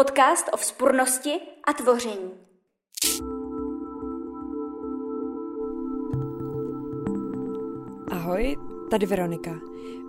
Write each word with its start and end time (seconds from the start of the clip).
Podcast 0.00 0.46
o 0.52 0.56
vzpurnosti 0.56 1.30
a 1.64 1.72
tvoření. 1.72 2.30
Ahoj, 8.10 8.56
tady 8.90 9.06
Veronika. 9.06 9.60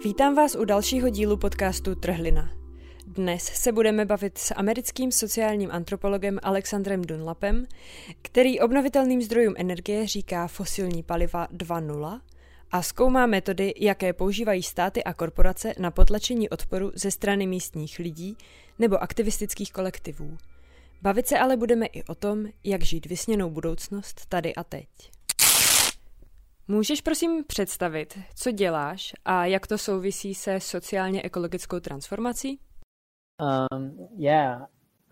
Vítám 0.03 0.35
vás 0.35 0.55
u 0.55 0.65
dalšího 0.65 1.09
dílu 1.09 1.37
podcastu 1.37 1.95
Trhlina. 1.95 2.49
Dnes 3.07 3.43
se 3.43 3.71
budeme 3.71 4.05
bavit 4.05 4.37
s 4.37 4.53
americkým 4.53 5.11
sociálním 5.11 5.71
antropologem 5.71 6.39
Alexandrem 6.43 7.01
Dunlapem, 7.01 7.65
který 8.21 8.59
obnovitelným 8.59 9.21
zdrojům 9.21 9.53
energie 9.57 10.07
říká 10.07 10.47
fosilní 10.47 11.03
paliva 11.03 11.47
2.0 11.47 12.21
a 12.71 12.81
zkoumá 12.81 13.25
metody, 13.25 13.73
jaké 13.77 14.13
používají 14.13 14.63
státy 14.63 15.03
a 15.03 15.13
korporace 15.13 15.73
na 15.79 15.91
potlačení 15.91 16.49
odporu 16.49 16.91
ze 16.95 17.11
strany 17.11 17.47
místních 17.47 17.99
lidí 17.99 18.37
nebo 18.81 19.03
aktivistických 19.03 19.71
kolektivů. 19.71 20.37
Bavit 21.01 21.27
se 21.27 21.39
ale 21.39 21.57
budeme 21.57 21.85
i 21.85 22.03
o 22.03 22.15
tom, 22.15 22.45
jak 22.63 22.83
žít 22.83 23.05
vysněnou 23.05 23.49
budoucnost 23.49 24.25
tady 24.29 24.55
a 24.55 24.63
teď. 24.63 24.87
Můžeš 26.67 27.01
prosím 27.01 27.43
představit, 27.47 28.19
co 28.35 28.51
děláš 28.51 29.13
a 29.25 29.45
jak 29.45 29.67
to 29.67 29.77
souvisí 29.77 30.35
se 30.35 30.59
sociálně 30.59 31.21
ekologickou 31.21 31.79
transformací? 31.79 32.59
Um, 33.71 34.07
yeah, 34.17 34.61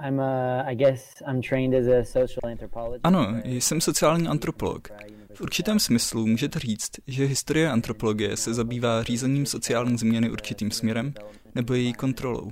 I'm 0.06 0.20
a, 0.20 0.62
I 0.62 0.76
guess 0.76 1.14
I'm 1.32 1.42
trained 1.42 1.84
as 1.84 1.88
a 1.88 2.06
social 2.06 2.52
anthropologist. 2.52 3.02
Ano, 3.04 3.42
jsem 3.46 3.82
sociální 3.82 4.28
antropolog. 4.28 4.88
V 5.34 5.42
určitém 5.42 5.80
smyslu 5.80 6.28
můžete 6.28 6.60
říct, 6.60 6.92
že 7.08 7.26
historie 7.26 7.70
antropologie 7.70 8.38
se 8.38 8.54
zabývá 8.54 9.04
řízením 9.04 9.46
sociální 9.46 9.98
změny 9.98 10.30
určitým 10.30 10.72
směrem 10.72 11.14
nebo 11.56 11.74
její 11.74 11.94
kontrolou. 11.94 12.52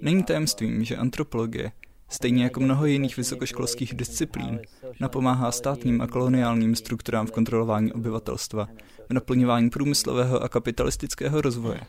Není 0.00 0.22
tajemstvím, 0.22 0.84
že 0.84 0.96
antropologie, 0.96 1.72
stejně 2.08 2.44
jako 2.44 2.60
mnoho 2.60 2.86
jiných 2.86 3.16
vysokoškolských 3.16 3.94
disciplín, 3.94 4.60
napomáhá 5.00 5.52
státním 5.52 6.00
a 6.00 6.06
koloniálním 6.06 6.76
strukturám 6.76 7.26
v 7.26 7.30
kontrolování 7.30 7.92
obyvatelstva, 7.92 8.68
v 9.08 9.14
naplňování 9.14 9.70
průmyslového 9.70 10.42
a 10.42 10.48
kapitalistického 10.48 11.40
rozvoje. 11.40 11.80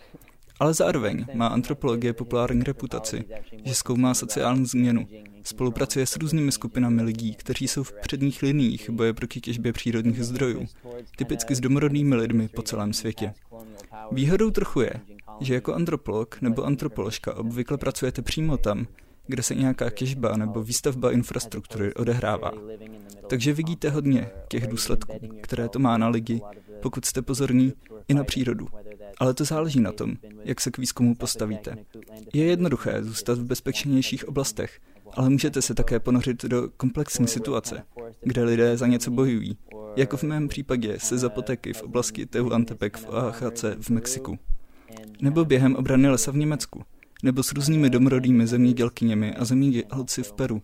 Ale 0.60 0.74
zároveň 0.74 1.26
má 1.34 1.48
antropologie 1.48 2.14
populární 2.14 2.64
reputaci, 2.64 3.24
že 3.66 3.76
zkoumá 3.76 4.14
sociální 4.14 4.66
změnu, 4.66 5.08
spolupracuje 5.44 6.06
s 6.06 6.18
různými 6.18 6.52
skupinami 6.52 7.02
lidí, 7.02 7.36
kteří 7.36 7.68
jsou 7.68 7.84
v 7.84 7.94
předních 8.02 8.42
liních 8.42 8.90
boje 8.90 9.14
proti 9.14 9.42
těžbě 9.42 9.74
přírodních 9.74 10.24
zdrojů, 10.24 10.68
typicky 11.16 11.56
s 11.56 11.60
domorodými 11.60 12.16
lidmi 12.16 12.48
po 12.48 12.62
celém 12.62 12.94
světě. 12.94 13.34
Výhodou 14.12 14.52
trochu 14.52 14.82
je, 14.82 14.94
že 15.40 15.54
jako 15.54 15.74
antropolog 15.74 16.42
nebo 16.42 16.66
antropoložka 16.66 17.36
obvykle 17.36 17.78
pracujete 17.78 18.22
přímo 18.22 18.58
tam, 18.58 18.88
kde 19.28 19.44
se 19.44 19.56
nějaká 19.56 19.90
těžba 19.90 20.38
nebo 20.38 20.64
výstavba 20.64 21.12
infrastruktury 21.12 21.94
odehrává. 21.94 22.52
Takže 23.28 23.54
vidíte 23.54 23.90
hodně 23.90 24.30
těch 24.48 24.68
důsledků, 24.68 25.20
které 25.42 25.70
to 25.70 25.80
má 25.80 25.98
na 25.98 26.08
lidi, 26.08 26.42
pokud 26.82 27.06
jste 27.06 27.22
pozorní, 27.22 27.74
i 28.08 28.14
na 28.14 28.24
přírodu. 28.24 28.68
Ale 29.18 29.34
to 29.34 29.46
záleží 29.46 29.80
na 29.80 29.92
tom, 29.92 30.14
jak 30.44 30.62
se 30.62 30.72
k 30.72 30.78
výzkumu 30.78 31.16
postavíte. 31.16 31.76
Je 32.34 32.46
jednoduché 32.46 33.04
zůstat 33.04 33.38
v 33.38 33.44
bezpečnějších 33.44 34.28
oblastech, 34.28 34.80
ale 35.14 35.30
můžete 35.30 35.62
se 35.62 35.74
také 35.74 36.00
ponořit 36.00 36.46
do 36.46 36.70
komplexní 36.78 37.28
situace, 37.28 37.84
kde 38.22 38.44
lidé 38.44 38.78
za 38.78 38.88
něco 38.88 39.12
bojují, 39.12 39.58
jako 39.96 40.18
v 40.18 40.24
mém 40.24 40.48
případě 40.48 41.00
se 41.00 41.18
zapoteky 41.18 41.74
v 41.74 41.82
oblasti 41.82 42.26
Tehuantepec 42.26 42.94
v 42.94 43.10
Oaxace 43.10 43.76
v 43.82 43.90
Mexiku. 43.90 44.40
Nebo 45.22 45.46
během 45.46 45.76
obrany 45.76 46.10
lesa 46.10 46.32
v 46.32 46.36
Německu, 46.36 46.84
nebo 47.24 47.44
s 47.44 47.52
různými 47.52 47.90
domorodými 47.90 48.48
zemědělkyněmi 48.48 49.36
a 49.36 49.46
zemědělci 49.46 50.24
v 50.24 50.34
Peru, 50.34 50.62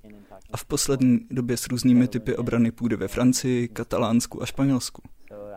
a 0.52 0.58
v 0.58 0.66
poslední 0.66 1.20
době 1.32 1.58
s 1.58 1.68
různými 1.68 2.08
typy 2.08 2.36
obrany 2.36 2.72
půdy 2.72 2.96
ve 2.96 3.08
Francii, 3.08 3.68
Katalánsku 3.68 4.44
a 4.44 4.46
Španělsku. 4.46 5.02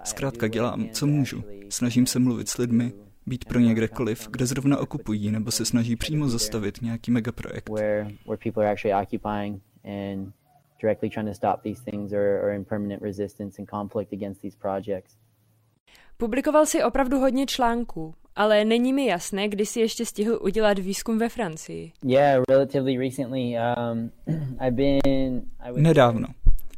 Zkrátka 0.05 0.49
dělám, 0.49 0.89
co 0.93 1.07
můžu. 1.07 1.45
Snažím 1.69 2.07
se 2.07 2.19
mluvit 2.19 2.49
s 2.49 2.59
lidmi, 2.59 2.93
být 3.27 3.45
pro 3.45 3.59
ně 3.59 3.75
kdekoliv, 3.75 4.29
kde 4.31 4.47
zrovna 4.47 4.79
okupují, 4.79 5.31
nebo 5.31 5.51
se 5.51 5.65
snaží 5.65 5.97
přímo 5.97 6.29
zastavit 6.29 6.83
nějaký 6.83 7.11
megaprojekt. 7.11 7.71
directly 10.81 11.11
trying 11.11 11.29
to 11.29 11.35
stop 11.35 11.63
these 11.63 11.81
things 11.85 12.13
or, 12.13 12.41
or 12.43 12.51
in 12.51 12.65
permanent 12.65 13.03
resistance 13.03 13.59
and 13.59 13.69
conflict 13.69 14.13
against 14.13 14.41
these 14.41 14.57
projects. 14.57 15.17
Publikoval 16.17 16.67
si 16.67 16.83
opravdu 16.83 17.19
hodně 17.19 17.47
článků, 17.47 18.15
ale 18.39 18.65
není 18.65 18.93
mi 18.93 19.07
jasné, 19.07 19.49
kdy 19.49 19.67
si 19.67 19.81
ještě 19.81 20.07
stihl 20.07 20.39
udělat 20.43 20.79
výzkum 20.79 21.19
ve 21.19 21.29
Francii. 21.29 21.93
Yeah, 22.05 22.43
relatively 22.49 22.99
recently. 22.99 23.55
Um, 23.93 24.11
I've 24.61 24.71
been, 24.71 25.43
I 25.61 25.73
was... 25.73 25.77
Nedávno. 25.77 26.29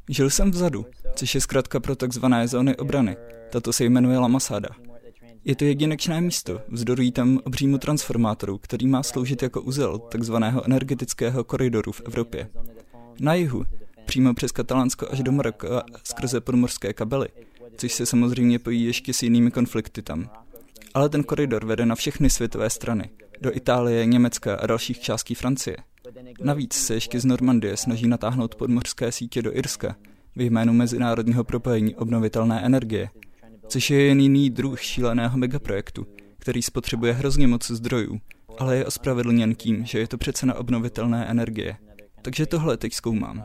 Žil 0.09 0.31
jsem 0.31 0.51
vzadu, 0.51 0.87
což 1.15 1.35
je 1.35 1.41
zkrátka 1.41 1.81
pro 1.81 1.97
takzvané 1.97 2.49
zóny 2.49 2.77
obrany. 2.77 3.17
Tato 3.51 3.73
se 3.73 3.85
jmenuje 3.85 4.19
La 4.19 4.29
Masada. 4.29 4.69
Je 5.45 5.57
to 5.57 5.65
jedinečné 5.65 6.21
místo, 6.21 6.61
vzdorují 6.69 7.13
tam 7.13 7.41
obřímu 7.45 7.79
transformátoru, 7.79 8.59
který 8.59 8.87
má 8.87 9.03
sloužit 9.03 9.43
jako 9.43 9.63
uzel 9.63 9.99
takzvaného 9.99 10.65
energetického 10.65 11.45
koridoru 11.45 11.93
v 11.93 12.03
Evropě. 12.07 12.49
Na 13.21 13.35
jihu, 13.35 13.65
přímo 14.05 14.35
přes 14.35 14.53
Katalánsko 14.53 15.07
až 15.11 15.23
do 15.23 15.33
Maroka 15.33 15.83
skrze 16.05 16.41
podmorské 16.41 16.93
kabely, 16.93 17.29
což 17.77 17.93
se 17.93 18.07
samozřejmě 18.07 18.59
pojí 18.59 18.85
ještě 18.85 19.13
s 19.13 19.23
jinými 19.23 19.51
konflikty 19.51 20.03
tam. 20.03 20.31
Ale 20.95 21.09
ten 21.09 21.25
koridor 21.25 21.65
vede 21.65 21.87
na 21.87 21.95
všechny 21.95 22.31
světové 22.31 22.71
strany, 22.71 23.11
do 23.41 23.57
Itálie, 23.57 24.07
Německa 24.07 24.57
a 24.57 24.67
dalších 24.67 25.01
částí 25.01 25.35
Francie. 25.35 25.77
Navíc 26.43 26.75
se 26.75 26.95
ještě 26.95 27.21
z 27.21 27.25
Normandie 27.25 27.77
snaží 27.77 28.09
natáhnout 28.09 28.55
podmořské 28.55 29.13
sítě 29.13 29.43
do 29.43 29.57
Irska 29.57 29.97
v 30.37 30.41
jménu 30.41 30.73
mezinárodního 30.73 31.45
propojení 31.45 31.95
obnovitelné 31.95 32.65
energie, 32.65 33.11
což 33.69 33.91
je 33.91 34.03
jen 34.03 34.21
jiný 34.21 34.51
druh 34.51 34.81
šíleného 34.81 35.39
megaprojektu, 35.39 36.07
který 36.39 36.63
spotřebuje 36.63 37.13
hrozně 37.13 37.47
moc 37.47 37.71
zdrojů, 37.71 38.21
ale 38.59 38.77
je 38.77 38.87
ospravedlněn 38.87 39.55
tím, 39.55 39.85
že 39.85 39.99
je 39.99 40.09
to 40.09 40.19
přece 40.19 40.47
na 40.47 40.55
obnovitelné 40.55 41.27
energie. 41.27 41.77
Takže 42.23 42.47
tohle 42.47 42.77
teď 42.77 42.93
zkoumám. 42.93 43.45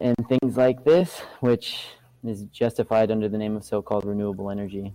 And 0.00 0.28
things 0.28 0.56
like 0.56 0.80
this, 0.82 1.22
which 1.42 1.96
is 2.28 2.44
justified 2.52 3.10
under 3.10 3.30
the 3.30 3.38
name 3.38 3.56
of 3.56 3.64
so-called 3.64 4.04
renewable 4.04 4.52
energy. 4.52 4.92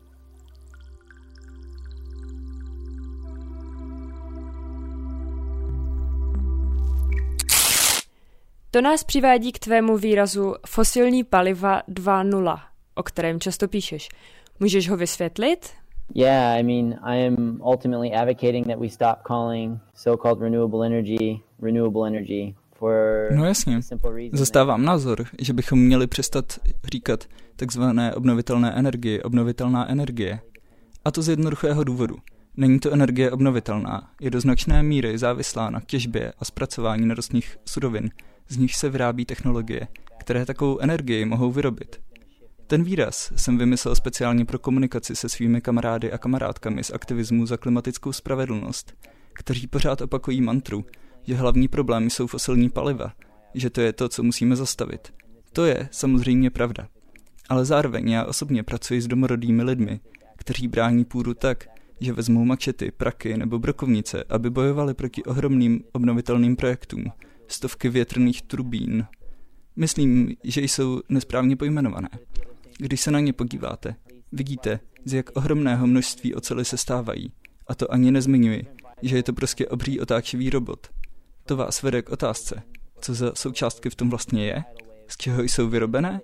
To 8.71 8.81
nás 8.81 9.03
přivádí 9.03 9.51
k 9.51 9.59
tvému 9.59 9.97
výrazu 9.97 10.55
fosilní 10.67 11.23
paliva 11.23 11.81
2.0, 11.89 12.59
o 12.95 13.03
kterém 13.03 13.39
často 13.39 13.67
píšeš. 13.67 14.09
Můžeš 14.59 14.89
ho 14.89 14.97
vysvětlit? 14.97 15.69
Yeah, 16.15 16.59
I 16.59 16.63
mean, 16.63 16.99
I 17.03 17.27
am 17.27 17.61
ultimately 17.71 18.13
advocating 18.13 18.67
that 18.67 18.79
we 18.79 18.89
stop 18.89 19.21
calling 19.27 19.79
so-called 19.95 20.41
renewable 20.41 20.85
energy 20.85 21.41
renewable 21.61 22.07
energy 22.07 22.55
No 23.31 23.45
jasně. 23.45 23.79
Zastávám 24.33 24.85
názor, 24.85 25.25
že 25.39 25.53
bychom 25.53 25.79
měli 25.79 26.07
přestat 26.07 26.59
říkat 26.91 27.25
takzvané 27.55 28.15
obnovitelné 28.15 28.71
energie, 28.71 29.23
obnovitelná 29.23 29.89
energie. 29.89 30.39
A 31.05 31.11
to 31.11 31.21
z 31.21 31.29
jednoduchého 31.29 31.83
důvodu. 31.83 32.15
Není 32.57 32.79
to 32.79 32.91
energie 32.91 33.31
obnovitelná, 33.31 34.11
je 34.21 34.29
do 34.29 34.41
značné 34.41 34.83
míry 34.83 35.17
závislá 35.17 35.69
na 35.69 35.81
těžbě 35.85 36.33
a 36.39 36.45
zpracování 36.45 37.05
nerostných 37.05 37.57
surovin, 37.65 38.09
z 38.47 38.57
nich 38.57 38.75
se 38.75 38.89
vyrábí 38.89 39.25
technologie, 39.25 39.87
které 40.19 40.45
takovou 40.45 40.79
energii 40.79 41.25
mohou 41.25 41.51
vyrobit. 41.51 41.99
Ten 42.67 42.83
výraz 42.83 43.31
jsem 43.35 43.57
vymyslel 43.57 43.95
speciálně 43.95 44.45
pro 44.45 44.59
komunikaci 44.59 45.15
se 45.15 45.29
svými 45.29 45.61
kamarády 45.61 46.11
a 46.11 46.17
kamarádkami 46.17 46.83
z 46.83 46.91
aktivismu 46.91 47.45
za 47.45 47.57
klimatickou 47.57 48.11
spravedlnost, 48.11 48.93
kteří 49.33 49.67
pořád 49.67 50.01
opakují 50.01 50.41
mantru, 50.41 50.85
že 51.29 51.35
hlavní 51.35 51.67
problémy 51.67 52.09
jsou 52.09 52.27
fosilní 52.27 52.69
paliva, 52.69 53.13
že 53.53 53.69
to 53.69 53.81
je 53.81 53.93
to, 53.93 54.09
co 54.09 54.23
musíme 54.23 54.55
zastavit. 54.55 55.13
To 55.53 55.65
je 55.65 55.89
samozřejmě 55.91 56.49
pravda. 56.49 56.87
Ale 57.49 57.65
zároveň 57.65 58.09
já 58.09 58.25
osobně 58.25 58.63
pracuji 58.63 59.01
s 59.01 59.07
domorodými 59.07 59.63
lidmi, 59.63 59.99
kteří 60.37 60.67
brání 60.67 61.05
půdu 61.05 61.33
tak, 61.33 61.67
že 61.99 62.13
vezmou 62.13 62.45
mačety, 62.45 62.91
praky 62.91 63.37
nebo 63.37 63.59
brokovnice, 63.59 64.23
aby 64.29 64.49
bojovali 64.49 64.93
proti 64.93 65.23
ohromným 65.23 65.83
obnovitelným 65.91 66.55
projektům, 66.55 67.05
stovky 67.47 67.89
větrných 67.89 68.41
turbín. 68.41 69.05
Myslím, 69.75 70.35
že 70.43 70.61
jsou 70.61 71.01
nesprávně 71.09 71.55
pojmenované. 71.55 72.09
Když 72.77 73.01
se 73.01 73.11
na 73.11 73.19
ně 73.19 73.33
podíváte, 73.33 73.95
vidíte, 74.31 74.79
z 75.05 75.13
jak 75.13 75.37
ohromného 75.37 75.87
množství 75.87 76.35
ocely 76.35 76.65
se 76.65 76.77
stávají. 76.77 77.31
A 77.67 77.75
to 77.75 77.93
ani 77.93 78.11
nezmiňuji, 78.11 78.65
že 79.01 79.15
je 79.15 79.23
to 79.23 79.33
prostě 79.33 79.67
obří 79.67 79.99
otáčivý 79.99 80.49
robot. 80.49 80.98
To 81.49 81.55
vás 81.55 81.81
vede 81.81 82.01
k 82.01 82.09
otázce, 82.09 82.63
co 83.01 83.13
za 83.13 83.35
součástky 83.35 83.89
v 83.89 83.95
tom 83.95 84.09
vlastně 84.09 84.45
je, 84.45 84.63
z 85.07 85.17
čeho 85.17 85.43
jsou 85.43 85.69
vyrobené? 85.69 86.21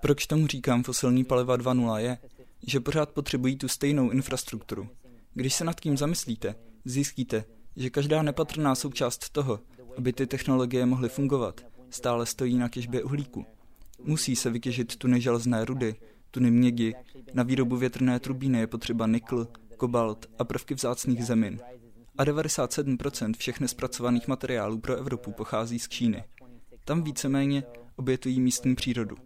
Proč 0.00 0.26
tomu 0.26 0.46
říkám 0.46 0.82
fosilní 0.82 1.24
paliva 1.24 1.58
2.0 1.58 1.96
je, 1.96 2.18
že 2.66 2.80
pořád 2.80 3.10
potřebují 3.10 3.56
tu 3.56 3.68
stejnou 3.68 4.10
infrastrukturu. 4.10 4.88
Když 5.32 5.54
se 5.54 5.64
nad 5.64 5.80
tím 5.80 5.96
zamyslíte, 5.96 6.54
zjistíte, 6.84 7.44
že 7.76 7.90
každá 7.90 8.22
nepatrná 8.22 8.74
součást 8.74 9.30
toho, 9.30 9.60
aby 9.98 10.12
ty 10.12 10.26
technologie 10.26 10.86
mohly 10.86 11.08
fungovat, 11.08 11.60
stále 11.90 12.26
stojí 12.26 12.58
na 12.58 12.68
těžbě 12.68 13.02
uhlíku. 13.02 13.46
Musí 14.04 14.36
se 14.36 14.50
vytěžit 14.50 14.96
tuny 14.96 15.20
železné 15.20 15.64
rudy, 15.64 15.94
tuny 16.30 16.50
mědi, 16.50 16.94
na 17.32 17.42
výrobu 17.42 17.76
větrné 17.76 18.20
turbíny 18.20 18.58
je 18.58 18.66
potřeba 18.66 19.06
nikl, 19.06 19.48
kobalt 19.76 20.26
a 20.38 20.44
prvky 20.44 20.74
vzácných 20.74 21.24
zemin. 21.26 21.60
A 22.18 22.24
97% 22.24 23.32
všech 23.38 23.60
nespracovaných 23.60 24.28
materiálů 24.28 24.78
pro 24.78 24.96
Evropu 24.96 25.32
pochází 25.32 25.78
z 25.78 25.88
Číny. 25.88 26.24
Tam 26.84 27.02
víceméně 27.02 27.62
obětují 27.96 28.40
místní 28.40 28.74
přírodu. 28.74 29.16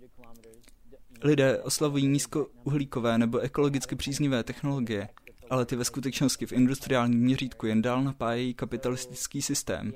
Lidé 1.23 1.62
oslavují 1.62 2.06
nízkouhlíkové 2.06 3.19
nebo 3.19 3.38
ekologicky 3.38 3.96
příznivé 3.96 4.43
technologie, 4.43 5.08
ale 5.50 5.67
ty 5.67 5.76
ve 5.76 5.85
skutečnosti 5.85 6.46
v 6.46 6.52
industriálním 6.52 7.20
měřítku 7.20 7.67
jen 7.67 7.82
dál 7.82 8.02
napájejí 8.02 8.55
kapitalistický 8.55 9.43
systém. 9.43 9.93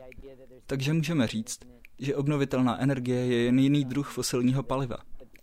Takže 0.66 0.92
můžeme 0.92 1.26
říct, 1.26 1.60
že 1.98 2.16
obnovitelná 2.16 2.80
energie 2.80 3.26
je 3.26 3.42
jen 3.42 3.58
jiný 3.58 3.84
druh 3.84 4.10
fosilního 4.10 4.62
paliva. 4.62 4.96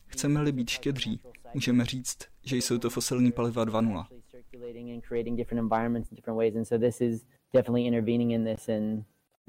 Chceme-li 0.07 0.51
být 0.51 0.69
štědří, 0.69 1.19
můžeme 1.53 1.85
říct, 1.85 2.17
že 2.43 2.57
jsou 2.57 2.77
to 2.77 2.89
fosilní 2.89 3.31
paliva 3.31 3.65
2.0. 3.65 4.05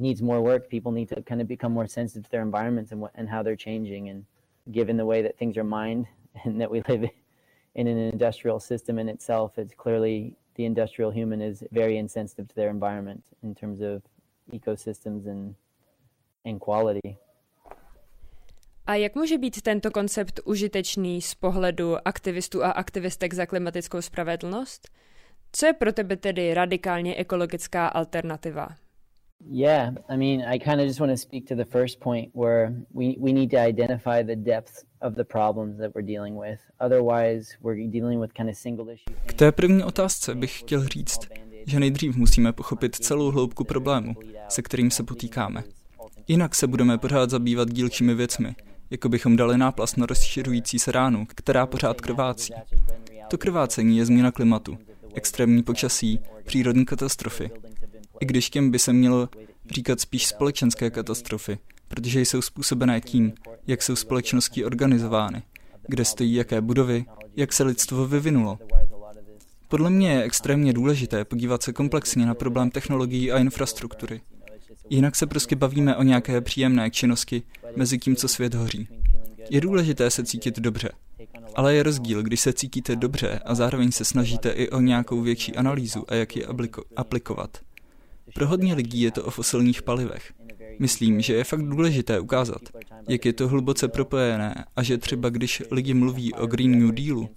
needs 0.00 0.22
more 0.22 0.40
work. 0.40 0.68
People 0.68 0.92
need 0.92 1.08
to 1.08 1.22
kind 1.22 1.40
of 1.40 1.46
become 1.46 1.72
more 1.72 1.86
sensitive 1.86 2.24
to 2.24 2.30
their 2.30 2.42
environments 2.42 2.92
and, 2.92 3.00
what, 3.00 3.12
and 3.14 3.28
how 3.28 3.42
they're 3.42 3.56
changing. 3.56 4.08
And 4.08 4.24
given 4.72 4.96
the 4.96 5.06
way 5.06 5.22
that 5.22 5.38
things 5.38 5.56
are 5.56 5.64
mined 5.64 6.06
and 6.44 6.60
that 6.60 6.70
we 6.70 6.82
live 6.88 7.04
in 7.74 7.86
an 7.86 7.98
industrial 7.98 8.60
system 8.60 8.98
in 8.98 9.08
itself, 9.08 9.58
it's 9.58 9.74
clearly 9.74 10.36
the 10.56 10.64
industrial 10.64 11.10
human 11.10 11.40
is 11.40 11.62
very 11.72 11.96
insensitive 11.98 12.48
to 12.48 12.54
their 12.54 12.70
environment 12.70 13.22
in 13.42 13.54
terms 13.54 13.80
of 13.80 14.02
ecosystems 14.52 15.26
and, 15.26 15.54
and 16.44 16.60
quality. 16.60 17.16
A 18.86 18.94
jak 18.94 19.14
může 19.14 19.38
být 19.38 19.62
tento 19.62 19.90
koncept 19.90 20.40
užitečný 20.44 21.22
z 21.22 21.34
pohledu 21.34 22.08
aktivistů 22.08 22.64
a 22.64 22.70
aktivistek 22.70 23.34
za 23.34 23.46
klimatickou 23.46 24.02
spravedlnost? 24.02 24.88
Co 25.52 25.66
je 25.66 25.72
pro 25.72 25.92
tebe 25.92 26.16
tedy 26.16 26.54
radikálně 26.54 27.14
ekologická 27.14 27.86
alternativa? 27.86 28.68
Yeah, 29.50 29.94
I 30.08 30.16
mean, 30.16 30.52
I 30.54 30.58
kind 30.58 30.80
of 30.80 30.86
just 30.86 31.00
want 31.00 31.12
to 31.12 31.16
speak 31.16 31.48
to 31.48 31.54
the 31.54 31.64
first 31.64 32.00
point 32.00 32.34
where 32.34 32.74
we, 32.94 33.04
we 33.18 33.32
need 33.32 33.50
to 33.50 33.56
identify 33.56 34.24
the 34.24 34.36
depth 34.36 34.72
of 35.00 35.14
the 35.14 35.24
problems 35.24 35.78
that 35.78 35.94
we're 35.94 36.06
dealing 36.06 36.40
with. 36.40 36.60
Otherwise, 36.80 37.56
we're 37.62 37.90
dealing 37.90 38.20
with 38.20 38.32
kind 38.32 38.50
of 38.50 38.56
single 38.56 38.94
issue. 38.94 39.14
K 39.26 39.32
té 39.32 39.52
první 39.52 39.84
otázce 39.84 40.34
bych 40.34 40.58
chtěl 40.60 40.88
říct, 40.88 41.20
že 41.66 41.80
nejdřív 41.80 42.16
musíme 42.16 42.52
pochopit 42.52 42.96
celou 42.96 43.30
hloubku 43.30 43.64
problému, 43.64 44.14
se 44.48 44.62
kterým 44.62 44.90
se 44.90 45.02
potýkáme. 45.02 45.62
Jinak 46.28 46.54
se 46.54 46.66
budeme 46.66 46.98
pořád 46.98 47.30
zabývat 47.30 47.70
dílčími 47.70 48.14
věcmi, 48.14 48.54
jako 48.90 49.08
bychom 49.08 49.36
dali 49.36 49.58
náplast 49.58 49.96
na 49.96 50.06
rozšiřující 50.06 50.78
se 50.78 50.92
ránu, 50.92 51.26
která 51.34 51.66
pořád 51.66 52.00
krvácí. 52.00 52.52
To 53.28 53.38
krvácení 53.38 53.98
je 53.98 54.06
změna 54.06 54.32
klimatu, 54.32 54.78
extrémní 55.14 55.62
počasí, 55.62 56.20
přírodní 56.44 56.84
katastrofy, 56.84 57.50
i 58.20 58.26
když 58.26 58.50
těm 58.50 58.70
by 58.70 58.78
se 58.78 58.92
mělo 58.92 59.28
říkat 59.70 60.00
spíš 60.00 60.26
společenské 60.26 60.90
katastrofy, 60.90 61.58
protože 61.88 62.20
jsou 62.20 62.42
způsobené 62.42 63.00
tím, 63.00 63.32
jak 63.66 63.82
jsou 63.82 63.96
společnosti 63.96 64.64
organizovány, 64.64 65.42
kde 65.88 66.04
stojí 66.04 66.34
jaké 66.34 66.60
budovy, 66.60 67.04
jak 67.36 67.52
se 67.52 67.64
lidstvo 67.64 68.06
vyvinulo. 68.06 68.58
Podle 69.68 69.90
mě 69.90 70.12
je 70.12 70.22
extrémně 70.22 70.72
důležité 70.72 71.24
podívat 71.24 71.62
se 71.62 71.72
komplexně 71.72 72.26
na 72.26 72.34
problém 72.34 72.70
technologií 72.70 73.32
a 73.32 73.38
infrastruktury. 73.38 74.20
Jinak 74.90 75.16
se 75.16 75.26
prostě 75.26 75.56
bavíme 75.56 75.96
o 75.96 76.02
nějaké 76.02 76.40
příjemné 76.40 76.90
činnosti 76.90 77.42
mezi 77.76 77.98
tím, 77.98 78.16
co 78.16 78.28
svět 78.28 78.54
hoří. 78.54 78.88
Je 79.50 79.60
důležité 79.60 80.10
se 80.10 80.24
cítit 80.24 80.58
dobře, 80.58 80.88
ale 81.54 81.74
je 81.74 81.82
rozdíl, 81.82 82.22
když 82.22 82.40
se 82.40 82.52
cítíte 82.52 82.96
dobře 82.96 83.40
a 83.44 83.54
zároveň 83.54 83.92
se 83.92 84.04
snažíte 84.04 84.50
i 84.50 84.68
o 84.70 84.80
nějakou 84.80 85.20
větší 85.20 85.56
analýzu 85.56 86.04
a 86.08 86.14
jak 86.14 86.36
ji 86.36 86.46
aplikovat. 86.96 87.58
Pro 88.34 88.46
hodně 88.46 88.74
lidí 88.74 89.00
je 89.00 89.10
to 89.10 89.24
o 89.24 89.30
fosilních 89.30 89.82
palivech. 89.82 90.32
Myslím, 90.78 91.20
že 91.20 91.34
je 91.34 91.44
fakt 91.44 91.62
důležité 91.62 92.20
ukázat, 92.20 92.60
jak 93.08 93.24
je 93.24 93.32
to 93.32 93.48
hluboce 93.48 93.88
propojené 93.88 94.64
a 94.76 94.82
že 94.82 94.98
třeba 94.98 95.28
když 95.28 95.62
lidi 95.70 95.94
mluví 95.94 96.34
o 96.34 96.46
Green 96.46 96.78
New 96.78 96.92
Dealu, 96.94 97.28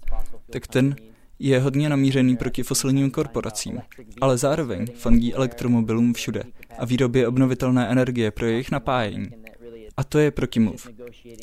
tak 0.50 0.66
ten 0.66 0.96
je 1.38 1.60
hodně 1.60 1.88
namířený 1.88 2.36
proti 2.36 2.62
fosilním 2.62 3.10
korporacím, 3.10 3.80
ale 4.20 4.38
zároveň 4.38 4.86
fandí 4.94 5.34
elektromobilům 5.34 6.14
všude 6.14 6.44
a 6.78 6.84
výrobě 6.84 7.28
obnovitelné 7.28 7.88
energie 7.88 8.30
pro 8.30 8.46
jejich 8.46 8.70
napájení. 8.70 9.28
A 9.96 10.04
to 10.04 10.18
je 10.18 10.30
protimluv. 10.30 10.88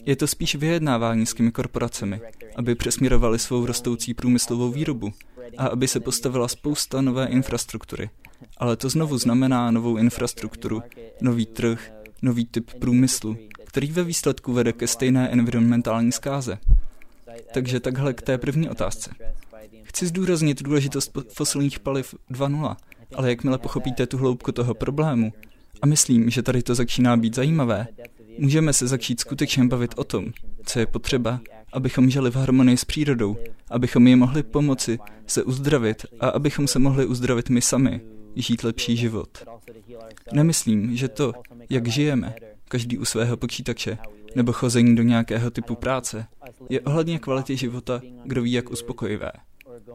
Je 0.06 0.16
to 0.16 0.28
spíš 0.28 0.56
vyjednávání 0.56 1.26
s 1.26 1.34
těmi 1.34 1.52
korporacemi, 1.52 2.22
aby 2.56 2.76
přesměrovali 2.76 3.40
svou 3.40 3.66
rostoucí 3.66 4.14
průmyslovou 4.14 4.72
výrobu 4.72 5.14
a 5.58 5.68
aby 5.68 5.88
se 5.88 6.00
postavila 6.00 6.48
spousta 6.48 7.02
nové 7.02 7.28
infrastruktury, 7.28 8.10
ale 8.58 8.78
to 8.78 8.90
znovu 8.90 9.18
znamená 9.18 9.72
novou 9.72 9.98
infrastrukturu, 9.98 10.84
nový 11.22 11.46
trh, 11.46 11.92
nový 12.22 12.46
typ 12.46 12.72
průmyslu, 12.80 13.38
který 13.66 13.92
ve 13.92 14.04
výsledku 14.04 14.54
vede 14.54 14.74
ke 14.74 14.88
stejné 14.88 15.30
environmentální 15.30 16.12
zkáze. 16.12 16.58
Takže 17.54 17.80
takhle 17.80 18.14
k 18.14 18.22
té 18.22 18.38
první 18.38 18.70
otázce. 18.70 19.12
Chci 19.84 20.08
zdůraznit 20.08 20.64
důležitost 20.64 21.12
fosilních 21.30 21.80
paliv 21.80 22.16
2.0, 22.32 22.76
ale 23.16 23.30
jakmile 23.30 23.58
pochopíte 23.58 24.08
tu 24.08 24.18
hloubku 24.18 24.52
toho 24.52 24.74
problému, 24.74 25.34
a 25.82 25.86
myslím, 25.86 26.30
že 26.30 26.44
tady 26.44 26.64
to 26.64 26.76
začíná 26.76 27.18
být 27.18 27.36
zajímavé, 27.36 27.88
můžeme 28.42 28.74
se 28.74 28.88
začít 28.88 29.20
skutečně 29.20 29.66
bavit 29.66 29.94
o 29.98 30.04
tom, 30.04 30.26
co 30.66 30.80
je 30.80 30.86
potřeba, 30.86 31.40
abychom 31.74 32.10
žili 32.10 32.32
v 32.32 32.36
harmonii 32.36 32.78
s 32.78 32.86
přírodou, 32.86 33.38
abychom 33.70 34.08
ji 34.08 34.16
mohli 34.16 34.44
pomoci 34.44 35.00
se 35.28 35.44
uzdravit 35.44 36.06
a 36.20 36.30
abychom 36.30 36.68
se 36.68 36.80
mohli 36.80 37.06
uzdravit 37.06 37.50
my 37.50 37.62
sami, 37.62 38.02
žít 38.36 38.64
lepší 38.64 38.98
život. 38.98 39.44
Nemyslím, 40.34 40.96
že 40.96 41.08
to, 41.08 41.34
jak 41.70 41.88
žijeme, 41.88 42.36
každý 42.68 42.98
u 42.98 43.06
svého 43.06 43.38
počítače, 43.38 43.98
nebo 44.36 44.54
chození 44.54 44.96
do 44.96 45.04
nějakého 45.04 45.52
typu 45.52 45.76
práce, 45.76 46.26
je 46.70 46.82
ohledně 46.82 47.20
kvality 47.20 47.58
života, 47.58 48.02
kdo 48.26 48.42
ví, 48.42 48.52
jak 48.52 48.72
uspokojivé. 48.72 49.32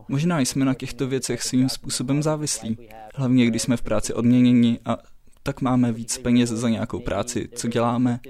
Možná 0.09 0.41
jsme 0.41 0.65
na 0.65 0.75
těchto 0.75 1.09
věcech 1.09 1.43
svým 1.43 1.69
způsobem 1.69 2.23
závislí, 2.23 2.79
hlavně 3.15 3.47
když 3.47 3.63
jsme 3.63 3.77
v 3.77 3.83
práci 3.83 4.15
odměněni 4.15 4.79
a 4.85 4.99
tak 5.47 5.61
máme 5.61 5.93
víc 5.93 6.19
peněz 6.19 6.51
za 6.51 6.69
nějakou 6.69 7.01
práci, 7.01 7.49
co 7.55 7.69
děláme, 7.69 8.21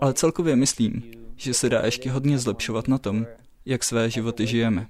ale 0.00 0.14
celkově 0.14 0.56
myslím, 0.56 1.02
že 1.36 1.54
se 1.54 1.68
dá 1.68 1.80
ještě 1.84 2.10
hodně 2.10 2.38
zlepšovat 2.38 2.88
na 2.88 2.98
tom, 2.98 3.26
jak 3.66 3.84
své 3.84 4.10
životy 4.10 4.46
žijeme. 4.46 4.86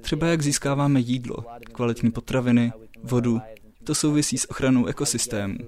Třeba 0.00 0.26
jak 0.26 0.42
získáváme 0.42 1.00
jídlo, 1.00 1.36
kvalitní 1.72 2.10
potraviny, 2.10 2.72
vodu 3.02 3.40
to 3.84 3.94
souvisí 3.94 4.38
s 4.38 4.50
ochranou 4.50 4.86
ekosystému. 4.86 5.58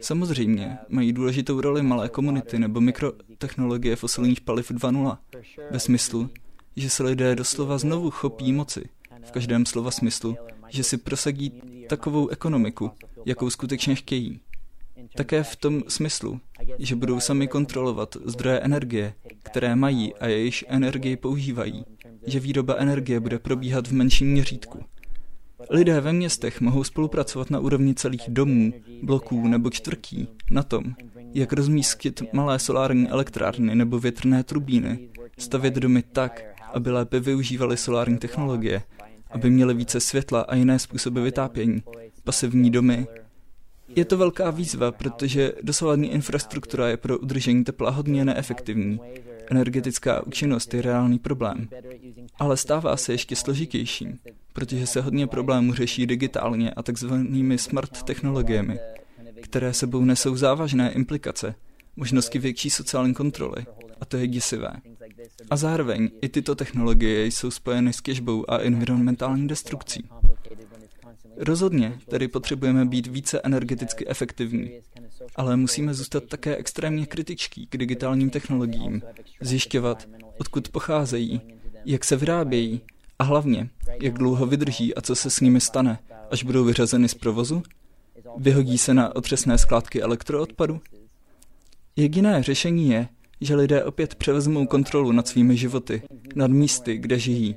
Samozřejmě 0.00 0.78
mají 0.88 1.12
důležitou 1.12 1.60
roli 1.60 1.82
malé 1.82 2.08
komunity 2.08 2.58
nebo 2.58 2.80
mikrotechnologie 2.80 3.96
fosilních 3.96 4.40
paliv 4.40 4.70
2.0, 4.70 5.18
ve 5.70 5.80
smyslu, 5.80 6.30
že 6.76 6.90
se 6.90 7.02
lidé 7.02 7.36
doslova 7.36 7.78
znovu 7.78 8.10
chopí 8.10 8.52
moci, 8.52 8.84
v 9.24 9.30
každém 9.30 9.66
slova 9.66 9.90
smyslu, 9.90 10.36
že 10.68 10.84
si 10.84 10.96
prosadí 10.96 11.62
takovou 11.88 12.28
ekonomiku, 12.28 12.90
jakou 13.26 13.50
skutečně 13.50 13.94
chtějí. 13.94 14.40
Také 15.16 15.42
v 15.42 15.56
tom 15.56 15.82
smyslu, 15.88 16.40
že 16.78 16.96
budou 16.96 17.20
sami 17.20 17.48
kontrolovat 17.48 18.16
zdroje 18.24 18.60
energie, 18.60 19.14
které 19.42 19.76
mají 19.76 20.14
a 20.14 20.26
jejichž 20.26 20.64
energii 20.68 21.16
používají, 21.16 21.84
že 22.26 22.40
výroba 22.40 22.74
energie 22.78 23.20
bude 23.20 23.38
probíhat 23.38 23.88
v 23.88 23.92
menším 23.92 24.32
měřítku, 24.32 24.84
Lidé 25.70 26.00
ve 26.00 26.12
městech 26.12 26.60
mohou 26.60 26.84
spolupracovat 26.84 27.50
na 27.50 27.58
úrovni 27.58 27.94
celých 27.94 28.22
domů, 28.28 28.72
bloků 29.02 29.48
nebo 29.48 29.70
čtvrtí 29.70 30.28
na 30.50 30.62
tom, 30.62 30.84
jak 31.34 31.52
rozmístit 31.52 32.22
malé 32.32 32.58
solární 32.58 33.08
elektrárny 33.08 33.74
nebo 33.74 33.98
větrné 33.98 34.44
turbíny, 34.44 35.08
stavět 35.38 35.74
domy 35.74 36.02
tak, 36.02 36.42
aby 36.74 36.90
lépe 36.90 37.20
využívali 37.20 37.76
solární 37.76 38.18
technologie, 38.18 38.82
aby 39.30 39.50
měli 39.50 39.74
více 39.74 40.00
světla 40.00 40.40
a 40.40 40.54
jiné 40.54 40.78
způsoby 40.78 41.20
vytápění, 41.20 41.82
pasivní 42.30 42.70
domy. 42.70 43.06
Je 43.96 44.04
to 44.04 44.18
velká 44.18 44.50
výzva, 44.50 44.92
protože 44.92 45.52
dosavadní 45.62 46.12
infrastruktura 46.12 46.88
je 46.88 46.96
pro 46.96 47.18
udržení 47.18 47.64
tepla 47.64 47.90
hodně 47.90 48.24
neefektivní. 48.24 49.00
Energetická 49.50 50.26
účinnost 50.26 50.74
je 50.74 50.82
reálný 50.82 51.18
problém, 51.18 51.68
ale 52.38 52.56
stává 52.56 52.96
se 52.96 53.12
ještě 53.12 53.36
složitějším, 53.36 54.18
protože 54.52 54.86
se 54.86 55.00
hodně 55.00 55.26
problémů 55.26 55.74
řeší 55.74 56.06
digitálně 56.06 56.70
a 56.70 56.82
takzvanými 56.82 57.58
smart 57.58 58.02
technologiemi, 58.02 58.78
které 59.42 59.72
sebou 59.72 60.04
nesou 60.04 60.36
závažné 60.36 60.92
implikace, 60.92 61.54
možnosti 61.96 62.38
větší 62.38 62.70
sociální 62.70 63.14
kontroly, 63.14 63.66
a 64.00 64.04
to 64.04 64.16
je 64.16 64.26
děsivé. 64.26 64.72
A 65.50 65.56
zároveň 65.56 66.10
i 66.22 66.28
tyto 66.28 66.54
technologie 66.54 67.26
jsou 67.26 67.50
spojeny 67.50 67.92
s 67.92 68.02
těžbou 68.02 68.50
a 68.50 68.58
environmentální 68.58 69.48
destrukcí. 69.48 70.08
Rozhodně 71.36 71.98
tedy 72.08 72.28
potřebujeme 72.28 72.84
být 72.84 73.06
více 73.06 73.40
energeticky 73.40 74.08
efektivní, 74.08 74.70
ale 75.36 75.56
musíme 75.56 75.94
zůstat 75.94 76.24
také 76.24 76.56
extrémně 76.56 77.06
kritičtí 77.06 77.66
k 77.66 77.76
digitálním 77.76 78.30
technologiím, 78.30 79.02
zjišťovat, 79.40 80.08
odkud 80.38 80.68
pocházejí, 80.68 81.40
jak 81.84 82.04
se 82.04 82.16
vyrábějí 82.16 82.80
a 83.18 83.24
hlavně, 83.24 83.70
jak 84.02 84.14
dlouho 84.14 84.46
vydrží 84.46 84.94
a 84.94 85.00
co 85.00 85.14
se 85.14 85.30
s 85.30 85.40
nimi 85.40 85.60
stane, 85.60 85.98
až 86.30 86.44
budou 86.44 86.64
vyřazeny 86.64 87.08
z 87.08 87.14
provozu? 87.14 87.62
Vyhodí 88.36 88.78
se 88.78 88.94
na 88.94 89.16
otřesné 89.16 89.58
skládky 89.58 90.02
elektroodpadu? 90.02 90.80
Jediné 91.96 92.42
řešení 92.42 92.88
je, 92.88 93.08
že 93.40 93.56
lidé 93.56 93.84
opět 93.84 94.14
převezmou 94.14 94.66
kontrolu 94.66 95.12
nad 95.12 95.28
svými 95.28 95.56
životy, 95.56 96.02
nad 96.34 96.50
místy, 96.50 96.98
kde 96.98 97.18
žijí. 97.18 97.56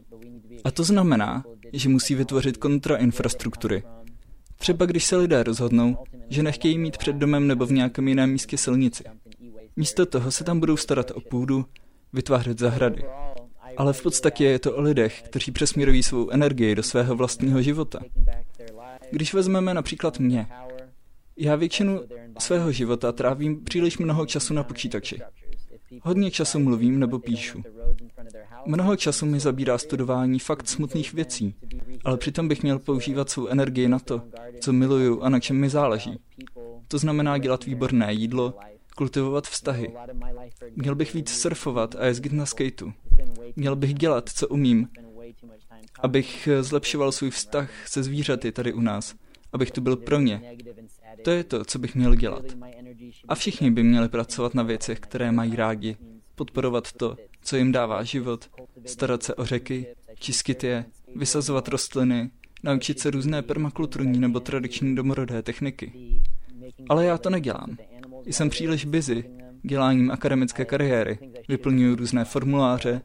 A 0.63 0.71
to 0.71 0.83
znamená, 0.83 1.43
že 1.73 1.89
musí 1.89 2.15
vytvořit 2.15 2.57
kontrainfrastruktury. 2.57 3.83
Třeba 4.57 4.85
když 4.85 5.05
se 5.05 5.17
lidé 5.17 5.43
rozhodnou, 5.43 5.97
že 6.29 6.43
nechtějí 6.43 6.77
mít 6.77 6.97
před 6.97 7.15
domem 7.15 7.47
nebo 7.47 7.65
v 7.65 7.71
nějakém 7.71 8.07
jiném 8.07 8.31
místě 8.31 8.57
silnici. 8.57 9.03
Místo 9.75 10.05
toho 10.05 10.31
se 10.31 10.43
tam 10.43 10.59
budou 10.59 10.77
starat 10.77 11.11
o 11.11 11.21
půdu, 11.21 11.65
vytvářet 12.13 12.59
zahrady. 12.59 13.03
Ale 13.77 13.93
v 13.93 14.03
podstatě 14.03 14.45
je 14.45 14.59
to 14.59 14.75
o 14.75 14.81
lidech, 14.81 15.21
kteří 15.21 15.51
přesměrují 15.51 16.03
svou 16.03 16.29
energii 16.29 16.75
do 16.75 16.83
svého 16.83 17.15
vlastního 17.15 17.61
života. 17.61 17.99
Když 19.11 19.33
vezmeme 19.33 19.73
například 19.73 20.19
mě, 20.19 20.47
já 21.37 21.55
většinu 21.55 22.01
svého 22.39 22.71
života 22.71 23.11
trávím 23.11 23.63
příliš 23.63 23.97
mnoho 23.97 24.25
času 24.25 24.53
na 24.53 24.63
počítači. 24.63 25.21
Hodně 26.01 26.31
času 26.31 26.59
mluvím 26.59 26.99
nebo 26.99 27.19
píšu. 27.19 27.63
Mnoho 28.65 28.95
času 28.95 29.25
mi 29.25 29.39
zabírá 29.39 29.77
studování 29.77 30.39
fakt 30.39 30.67
smutných 30.67 31.13
věcí, 31.13 31.55
ale 32.05 32.17
přitom 32.17 32.47
bych 32.47 32.63
měl 32.63 32.79
používat 32.79 33.29
svou 33.29 33.47
energii 33.47 33.87
na 33.87 33.99
to, 33.99 34.21
co 34.59 34.73
miluju 34.73 35.21
a 35.21 35.29
na 35.29 35.39
čem 35.39 35.57
mi 35.57 35.69
záleží. 35.69 36.19
To 36.87 36.97
znamená 36.97 37.37
dělat 37.37 37.65
výborné 37.65 38.13
jídlo, 38.13 38.53
kultivovat 38.95 39.47
vztahy. 39.47 39.93
Měl 40.75 40.95
bych 40.95 41.13
víc 41.13 41.29
surfovat 41.29 41.95
a 41.95 42.05
jezdit 42.05 42.33
na 42.33 42.45
skateu. 42.45 42.93
Měl 43.55 43.75
bych 43.75 43.93
dělat, 43.93 44.29
co 44.29 44.47
umím, 44.47 44.87
abych 45.99 46.49
zlepšoval 46.61 47.11
svůj 47.11 47.29
vztah 47.29 47.87
se 47.87 48.03
zvířaty 48.03 48.51
tady 48.51 48.73
u 48.73 48.81
nás, 48.81 49.15
abych 49.53 49.71
tu 49.71 49.81
byl 49.81 49.95
pro 49.95 50.19
ně. 50.19 50.55
To 51.23 51.31
je 51.31 51.43
to, 51.43 51.65
co 51.65 51.79
bych 51.79 51.95
měl 51.95 52.15
dělat. 52.15 52.45
A 53.27 53.35
všichni 53.35 53.71
by 53.71 53.83
měli 53.83 54.09
pracovat 54.09 54.53
na 54.53 54.63
věcech, 54.63 54.99
které 54.99 55.31
mají 55.31 55.55
rádi, 55.55 55.97
podporovat 56.35 56.91
to, 56.91 57.15
co 57.43 57.55
jim 57.55 57.71
dává 57.71 58.03
život, 58.03 58.49
starat 58.85 59.23
se 59.23 59.35
o 59.35 59.45
řeky, 59.45 59.87
čistit 60.19 60.63
je, 60.63 60.85
vysazovat 61.15 61.67
rostliny, 61.67 62.29
naučit 62.63 62.99
se 62.99 63.11
různé 63.11 63.41
permakulturní 63.41 64.19
nebo 64.19 64.39
tradiční 64.39 64.95
domorodé 64.95 65.41
techniky. 65.41 65.93
Ale 66.89 67.05
já 67.05 67.17
to 67.17 67.29
nedělám. 67.29 67.77
Jsem 68.25 68.49
příliš 68.49 68.85
busy 68.85 69.23
děláním 69.63 70.11
akademické 70.11 70.65
kariéry, 70.65 71.19
vyplňuji 71.47 71.95
různé 71.95 72.25
formuláře, 72.25 73.01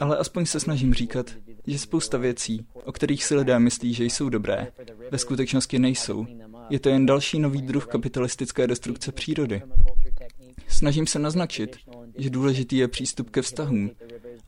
ale 0.00 0.16
aspoň 0.16 0.46
se 0.46 0.60
snažím 0.60 0.94
říkat, 0.94 1.30
že 1.66 1.78
spousta 1.78 2.18
věcí, 2.18 2.66
o 2.84 2.92
kterých 2.92 3.24
si 3.24 3.34
lidé 3.34 3.58
myslí, 3.58 3.94
že 3.94 4.04
jsou 4.04 4.28
dobré, 4.28 4.68
ve 5.10 5.18
skutečnosti 5.18 5.78
nejsou. 5.78 6.26
Je 6.70 6.80
to 6.80 6.88
jen 6.88 7.06
další 7.06 7.38
nový 7.38 7.62
druh 7.62 7.86
kapitalistické 7.86 8.66
destrukce 8.66 9.12
přírody. 9.12 9.62
Snažím 10.68 11.06
se 11.06 11.18
naznačit, 11.18 11.76
že 12.16 12.30
důležitý 12.30 12.76
je 12.76 12.88
přístup 12.88 13.30
ke 13.30 13.42
vztahům 13.42 13.90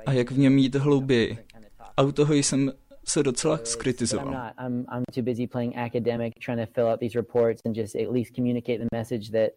a 0.07 0.13
jak 0.13 0.31
v 0.31 0.39
něm 0.39 0.59
jít 0.59 0.75
hlouběji. 0.75 1.39
A 1.97 2.03
u 2.03 2.13
toho 2.13 2.35
jsem 2.35 2.73
se 3.05 3.23
docela 3.23 3.61
skritizoval. 3.65 4.53
I'm, 4.59 4.87
I'm 4.93 5.05
too 5.15 5.23
busy 5.23 5.47
playing 5.47 5.77
academic, 5.77 6.35
trying 6.45 6.61
to 6.61 6.73
fill 6.75 6.87
out 6.89 7.01
these 7.01 7.19
reports 7.19 7.63
and 7.65 7.77
just 7.77 7.97
at 7.97 8.11
least 8.11 8.35
communicate 8.35 8.79
the 8.79 8.89
message 8.93 9.31
that 9.31 9.51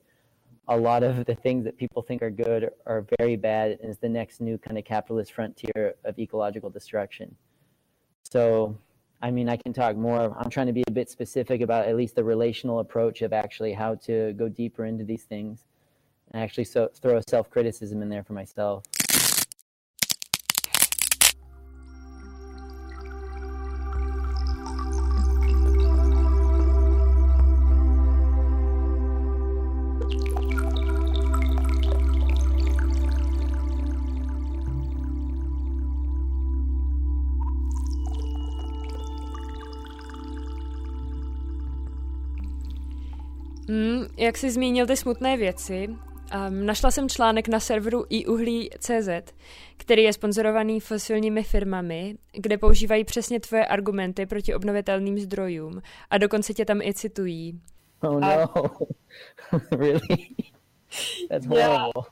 a 0.68 0.76
lot 0.76 1.04
of 1.04 1.26
the 1.26 1.36
things 1.36 1.64
that 1.66 1.78
people 1.78 2.04
think 2.04 2.22
are 2.22 2.30
good 2.30 2.70
are 2.86 3.06
very 3.20 3.36
bad 3.36 3.80
and 3.82 3.90
it's 3.90 4.00
the 4.00 4.10
next 4.10 4.40
new 4.40 4.58
kind 4.58 4.78
of 4.78 4.86
capitalist 4.86 5.34
frontier 5.34 5.96
of 6.06 6.20
ecological 6.20 6.70
destruction. 6.70 7.36
So, 8.32 8.78
I 9.22 9.32
mean, 9.32 9.50
I 9.50 9.58
can 9.58 9.74
talk 9.74 9.98
more. 9.98 10.36
I'm 10.38 10.50
trying 10.52 10.68
to 10.68 10.74
be 10.74 10.84
a 10.88 10.92
bit 10.92 11.10
specific 11.10 11.62
about 11.62 11.88
at 11.88 11.96
least 11.96 12.16
the 12.16 12.24
relational 12.24 12.80
approach 12.80 13.24
of 13.24 13.34
actually 13.34 13.74
how 13.74 13.96
to 14.06 14.34
go 14.34 14.48
deeper 14.48 14.86
into 14.86 15.04
these 15.04 15.24
things 15.24 15.66
and 16.32 16.44
actually 16.44 16.66
so, 16.66 16.90
throw 17.02 17.18
a 17.18 17.24
self 17.28 17.50
criticism 17.50 18.02
in 18.02 18.10
there 18.10 18.24
for 18.24 18.34
myself. 18.34 18.84
Mm, 43.70 44.06
jak 44.18 44.38
jsi 44.38 44.52
zmínil 44.52 44.88
ty 44.88 44.98
smutné 44.98 45.38
věci, 45.38 45.90
um, 46.34 46.66
našla 46.66 46.92
jsem 46.92 47.10
článek 47.10 47.48
na 47.48 47.60
serveru 47.60 48.06
iuhlí.cz, 48.10 49.34
který 49.78 50.04
je 50.04 50.14
sponzorovaný 50.14 50.80
fosilními 50.80 51.44
firmami, 51.44 52.16
kde 52.34 52.58
používají 52.58 53.04
přesně 53.04 53.40
tvoje 53.40 53.66
argumenty 53.66 54.26
proti 54.26 54.56
obnovitelným 54.56 55.20
zdrojům 55.20 55.82
a 56.10 56.18
dokonce 56.18 56.54
tě 56.54 56.66
tam 56.66 56.82
i 56.82 56.94
citují. 56.94 57.62
Oh 58.02 58.20
no, 58.20 58.28
a... 58.28 58.54
really? 59.72 60.00
That's 61.30 61.46
horrible. 61.48 62.04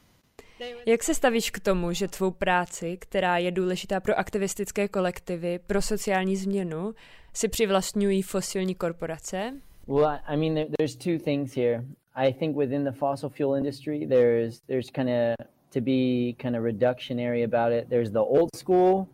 Jak 0.85 1.03
se 1.03 1.15
stavíš 1.15 1.51
k 1.51 1.59
tomu, 1.59 1.93
že 1.93 2.07
tvou 2.07 2.31
práci, 2.31 2.97
která 2.97 3.37
je 3.37 3.51
důležitá 3.51 3.99
pro 3.99 4.19
aktivistické 4.19 4.87
kolektivy, 4.87 5.59
pro 5.67 5.81
sociální 5.81 6.35
změnu, 6.35 6.93
si 7.33 7.47
přivlastňují 7.47 8.21
fosilní 8.21 8.75
korporace? 8.75 9.53
Well, 9.87 10.19
I 10.25 10.37
mean, 10.37 10.53
there, 10.55 10.67
there's 10.77 10.95
two 10.95 11.19
things 11.23 11.55
here. 11.55 11.85
I 12.19 12.33
think 12.33 12.57
within 12.57 12.83
the 12.83 12.91
fossil 12.91 13.29
fuel 13.29 13.55
industry, 13.57 14.07
there's 14.09 14.61
there's 14.67 14.89
kind 14.89 15.09
of 15.09 15.47
to 15.73 15.81
be 15.81 16.35
kind 16.41 16.55
of 16.55 16.63
reductionary 16.63 17.43
about 17.43 17.71
it. 17.73 17.89
There's 17.89 18.11
the 18.11 18.19
old 18.19 18.49
school 18.55 19.07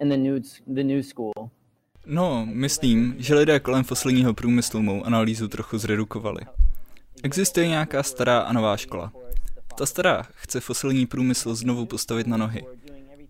and 0.00 0.10
the 0.10 0.16
new 0.16 0.40
the 0.74 0.84
new 0.84 1.02
school. 1.02 1.32
No, 2.06 2.46
myslím, 2.46 3.14
že 3.18 3.34
lidé 3.34 3.60
kolem 3.60 3.84
fosilního 3.84 4.34
průmyslu 4.34 4.82
mou 4.82 5.04
analýzu 5.04 5.48
trochu 5.48 5.78
zredukovali. 5.78 6.40
Existuje 7.22 7.68
nějaká 7.68 8.02
stará 8.02 8.40
a 8.40 8.52
nová 8.52 8.76
škola. 8.76 9.12
Ta 9.78 9.86
stará 9.86 10.22
chce 10.22 10.60
fosilní 10.60 11.06
průmysl 11.06 11.54
znovu 11.54 11.86
postavit 11.86 12.26
na 12.26 12.36
nohy. 12.36 12.64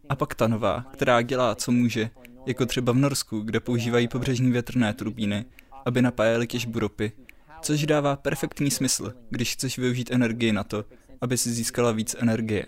A 0.09 0.17
pak 0.17 0.35
ta 0.35 0.49
nová, 0.49 0.85
která 0.93 1.23
dělá, 1.23 1.55
co 1.55 1.73
může, 1.73 2.11
jako 2.47 2.67
třeba 2.67 2.93
v 2.93 2.97
Norsku, 2.97 3.41
kde 3.41 3.61
používají 3.61 4.09
pobřežní 4.09 4.51
větrné 4.51 4.95
turbíny, 4.95 5.45
aby 5.85 6.03
napájeli 6.03 6.47
těžbu 6.47 6.79
ropy, 6.79 7.13
což 7.63 7.87
dává 7.87 8.17
perfektní 8.17 8.71
smysl, 8.71 9.13
když 9.31 9.53
chceš 9.53 9.79
využít 9.79 10.11
energii 10.11 10.53
na 10.53 10.65
to, 10.65 10.85
aby 11.21 11.39
si 11.39 11.51
získala 11.51 11.93
víc 11.93 12.17
energie. 12.19 12.67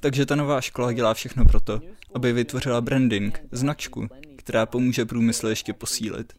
Takže 0.00 0.26
ta 0.26 0.36
nová 0.36 0.60
škola 0.60 0.92
dělá 0.92 1.14
všechno 1.14 1.44
proto, 1.44 1.80
aby 2.14 2.32
vytvořila 2.32 2.80
branding, 2.80 3.40
značku, 3.52 4.08
která 4.36 4.66
pomůže 4.66 5.04
průmysl 5.04 5.48
ještě 5.48 5.72
posílit. 5.72 6.32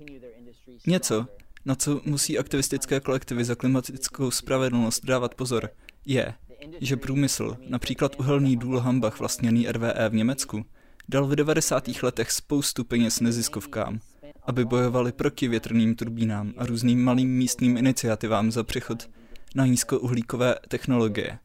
Něco, 0.88 1.28
na 1.66 1.76
co 1.76 2.02
musí 2.06 2.40
aktivistické 2.40 3.00
kolektivy 3.00 3.46
za 3.46 3.56
klimatickou 3.56 4.32
spravedlnost 4.32 5.06
dávat 5.06 5.36
pozor, 5.36 5.70
je, 6.06 6.34
že 6.82 6.98
průmysl, 6.98 7.58
například 7.68 8.20
uhelný 8.20 8.58
důl 8.58 8.80
Hambach 8.80 9.20
vlastněný 9.20 9.68
RVE 9.68 10.10
v 10.10 10.14
Německu, 10.14 10.66
dal 11.10 11.28
v 11.28 11.36
90. 11.36 11.90
letech 12.04 12.32
spoustu 12.32 12.84
peněz 12.84 13.20
neziskovkám, 13.20 14.00
aby 14.44 14.66
bojovali 14.66 15.12
proti 15.12 15.48
větrným 15.48 15.96
turbínám 15.96 16.54
a 16.58 16.66
různým 16.66 17.04
malým 17.04 17.38
místním 17.38 17.78
iniciativám 17.78 18.52
za 18.52 18.64
přechod 18.64 19.10
na 19.56 19.66
nízkouhlíkové 19.66 20.56
technologie. 20.68 21.40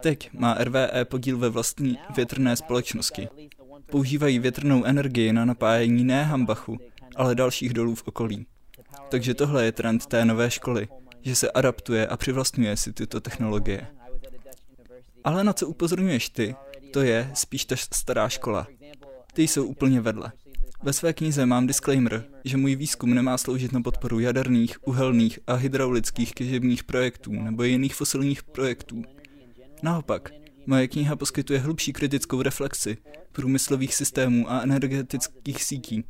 Teď 0.00 0.30
má 0.32 0.54
RVE 0.54 1.04
podíl 1.04 1.38
ve 1.38 1.48
vlastní 1.48 1.98
větrné 2.16 2.56
společnosti. 2.56 3.28
Používají 3.90 4.38
větrnou 4.38 4.84
energii 4.84 5.32
na 5.32 5.44
napájení 5.44 6.04
ne 6.04 6.24
Hambachu, 6.24 6.78
ale 7.16 7.34
dalších 7.34 7.74
dolů 7.74 7.94
v 7.94 8.02
okolí. 8.06 8.46
Takže 9.08 9.34
tohle 9.34 9.64
je 9.64 9.72
trend 9.72 10.06
té 10.06 10.24
nové 10.24 10.50
školy, 10.50 10.88
že 11.22 11.34
se 11.34 11.50
adaptuje 11.50 12.06
a 12.06 12.16
přivlastňuje 12.16 12.76
si 12.76 12.92
tyto 12.92 13.20
technologie. 13.20 13.86
Ale 15.24 15.44
na 15.44 15.52
co 15.52 15.68
upozorňuješ 15.68 16.28
ty, 16.28 16.54
to 16.92 17.02
je 17.02 17.30
spíš 17.34 17.64
ta 17.64 17.76
stará 17.76 18.28
škola. 18.28 18.66
Ty 19.32 19.42
jsou 19.42 19.64
úplně 19.64 20.00
vedle. 20.00 20.32
Ve 20.82 20.92
své 20.92 21.12
knize 21.12 21.46
mám 21.46 21.66
disclaimer, 21.66 22.24
že 22.44 22.56
můj 22.56 22.76
výzkum 22.76 23.14
nemá 23.14 23.38
sloužit 23.38 23.72
na 23.72 23.80
podporu 23.80 24.20
jaderných, 24.20 24.88
uhelných 24.88 25.38
a 25.46 25.54
hydraulických 25.54 26.34
těžebních 26.34 26.84
projektů 26.84 27.32
nebo 27.32 27.62
jiných 27.62 27.94
fosilních 27.94 28.42
projektů. 28.42 29.02
Naopak, 29.82 30.32
Moje 30.66 30.88
kniha 30.88 31.16
poskytuje 31.16 31.58
hlubší 31.58 31.92
kritickou 31.92 32.42
reflexi 32.42 32.96
průmyslových 33.32 33.94
systémů 33.94 34.50
a 34.50 34.60
energetických 34.62 35.64
sítí 35.64 36.04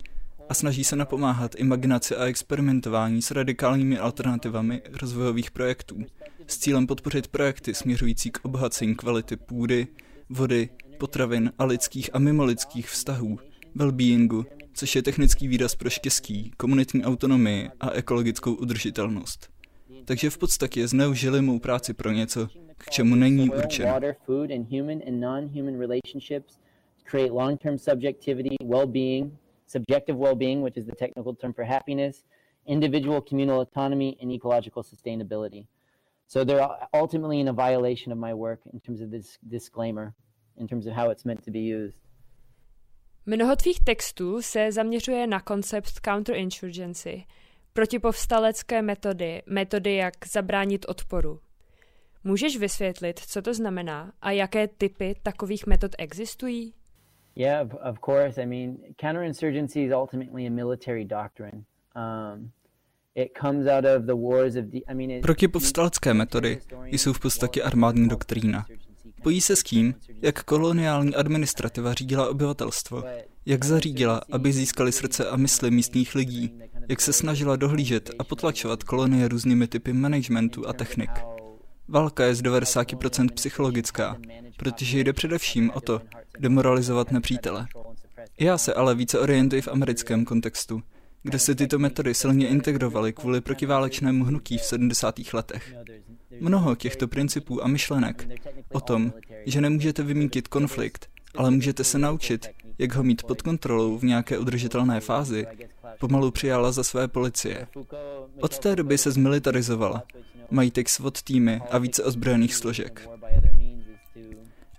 a 0.49 0.55
snaží 0.55 0.85
se 0.85 0.97
napomáhat 0.97 1.55
imaginaci 1.55 2.17
a 2.17 2.25
experimentování 2.25 3.23
s 3.23 3.31
radikálními 3.31 3.99
alternativami 3.99 4.83
rozvojových 5.01 5.51
projektů 5.51 6.05
s 6.47 6.59
cílem 6.59 6.87
podpořit 6.87 7.29
projekty 7.29 7.75
směřující 7.75 8.31
k 8.31 8.39
obohacení 8.43 8.95
kvality 8.95 9.37
půdy, 9.37 9.87
vody, 10.29 10.69
potravin 10.99 11.53
a 11.59 11.65
lidských 11.65 12.11
a 12.13 12.19
mimolidských 12.19 12.89
vztahů, 12.89 13.39
well-beingu, 13.75 14.45
což 14.75 14.97
je 14.97 15.03
technický 15.03 15.49
výraz 15.49 15.75
pro 15.75 15.91
štěstí, 15.91 16.53
komunitní 16.57 17.05
autonomii 17.05 17.71
a 17.81 17.91
ekologickou 17.91 18.55
udržitelnost. 18.55 19.51
Takže 20.05 20.31
v 20.31 20.39
podstatě 20.39 20.89
zneužili 20.89 21.43
mou 21.43 21.59
práci 21.59 21.95
pro 21.95 22.11
něco, 22.13 22.49
k 22.77 22.91
čemu 22.91 23.15
není 23.15 23.51
určen. 23.51 23.89
create 27.05 27.33
long-term 27.33 27.79
subjectivity, 27.79 28.57
well-being, 28.65 29.33
subjective 29.67 30.17
well-being, 30.17 30.63
which 30.63 30.77
is 30.77 30.87
the 30.87 30.95
technical 30.95 31.35
term 31.35 31.53
for 31.53 31.65
happiness, 31.65 32.25
individual 32.67 33.21
communal 33.21 33.61
autonomy, 33.61 34.17
and 34.23 34.33
ecological 34.33 34.83
sustainability. 34.83 35.67
So 36.27 36.45
they're 36.45 36.67
ultimately 36.95 37.41
in 37.41 37.49
a 37.49 37.53
violation 37.53 38.13
of 38.13 38.19
my 38.19 38.33
work 38.33 38.61
in 38.73 38.81
terms 38.81 39.01
of 39.03 39.11
this 39.11 39.39
disclaimer, 39.47 40.15
in 40.57 40.67
terms 40.67 40.87
of 40.87 40.95
how 40.95 41.11
it's 41.11 41.27
meant 41.27 41.45
to 41.45 41.51
be 41.51 41.61
used. 41.61 41.99
Mnoho 43.27 43.57
tvých 43.57 43.81
textů 43.81 44.43
se 44.43 44.73
zaměřuje 44.73 45.27
na 45.27 45.41
koncept 45.41 45.93
counterinsurgency, 46.05 47.25
protipovstalecké 47.73 48.83
metody, 48.83 49.43
metody, 49.47 49.95
jak 49.95 50.15
zabránit 50.33 50.87
odporu. 50.89 51.41
Můžeš 52.25 52.59
vysvětlit, 52.59 53.19
co 53.19 53.43
to 53.43 53.55
znamená 53.55 54.13
a 54.21 54.31
jaké 54.31 54.69
typy 54.69 55.15
takových 55.23 55.67
metod 55.67 55.91
existují? 55.99 56.75
Yeah, 57.37 57.67
of, 57.67 57.75
of 57.91 57.99
course. 58.05 58.43
I 58.43 58.47
mean, 58.47 58.77
counterinsurgency 59.01 59.85
is 59.85 59.93
ultimately 59.93 60.47
a 60.47 60.51
military 60.51 61.05
doctrine. 61.05 61.65
Um, 61.97 62.53
Protipovstalecké 65.23 66.15
metody 66.15 66.61
jsou 66.91 67.13
v 67.13 67.21
podstatě 67.21 67.63
armádní 67.63 68.09
doktrína. 68.09 68.67
Pojí 69.23 69.41
se 69.41 69.57
s 69.57 69.63
tím, 69.63 69.95
jak 70.23 70.43
koloniální 70.43 71.15
administrativa 71.15 71.95
řídila 71.95 72.29
obyvatelstvo, 72.29 73.05
jak 73.47 73.65
zařídila, 73.65 74.21
aby 74.33 74.53
získali 74.53 74.93
srdce 74.93 75.29
a 75.29 75.37
mysli 75.37 75.71
místních 75.71 76.15
lidí, 76.15 76.59
jak 76.89 77.01
se 77.01 77.13
snažila 77.13 77.57
dohlížet 77.57 78.11
a 78.19 78.25
potlačovat 78.25 78.83
kolonie 78.83 79.29
různými 79.29 79.67
typy 79.67 79.93
managementu 79.93 80.69
a 80.69 80.73
technik. 80.73 81.11
Válka 81.89 82.25
je 82.25 82.35
z 82.35 82.43
90% 82.43 83.29
psychologická, 83.35 84.17
protože 84.57 84.99
jde 84.99 85.13
především 85.13 85.71
o 85.75 85.81
to, 85.81 86.01
demoralizovat 86.39 87.13
nepřítele. 87.13 87.67
Já 88.41 88.59
se 88.59 88.75
ale 88.75 88.95
více 88.95 89.19
orientuji 89.19 89.63
v 89.63 89.69
americkém 89.69 90.25
kontextu, 90.25 90.83
kde 91.23 91.39
se 91.39 91.55
tyto 91.55 91.79
metody 91.79 92.15
silně 92.15 92.49
integrovaly 92.49 93.13
kvůli 93.13 93.41
protiválečnému 93.41 94.25
hnutí 94.25 94.59
v 94.59 94.65
70. 94.65 95.15
letech. 95.33 95.75
Mnoho 96.41 96.75
těchto 96.75 97.09
principů 97.09 97.65
a 97.65 97.69
myšlenek 97.69 98.29
o 98.73 98.81
tom, 98.81 99.13
že 99.47 99.61
nemůžete 99.61 100.03
vymítit 100.03 100.49
konflikt, 100.49 101.09
ale 101.35 101.51
můžete 101.51 101.85
se 101.85 101.99
naučit, 101.99 102.49
jak 102.79 102.95
ho 102.95 103.03
mít 103.03 103.23
pod 103.23 103.43
kontrolou 103.43 103.99
v 103.99 104.05
nějaké 104.05 104.39
udržitelné 104.39 105.01
fázi, 105.01 105.47
pomalu 106.01 106.31
přijala 106.31 106.73
za 106.73 106.85
své 106.85 107.09
policie. 107.09 107.67
Od 108.41 108.59
té 108.59 108.77
doby 108.77 108.99
se 108.99 109.11
zmilitarizovala. 109.11 110.03
Mají 110.51 110.71
teď 110.71 110.89
SWAT 110.89 111.23
týmy 111.23 111.61
a 111.71 111.79
více 111.79 112.05
ozbrojených 112.05 112.55
složek. 112.55 113.09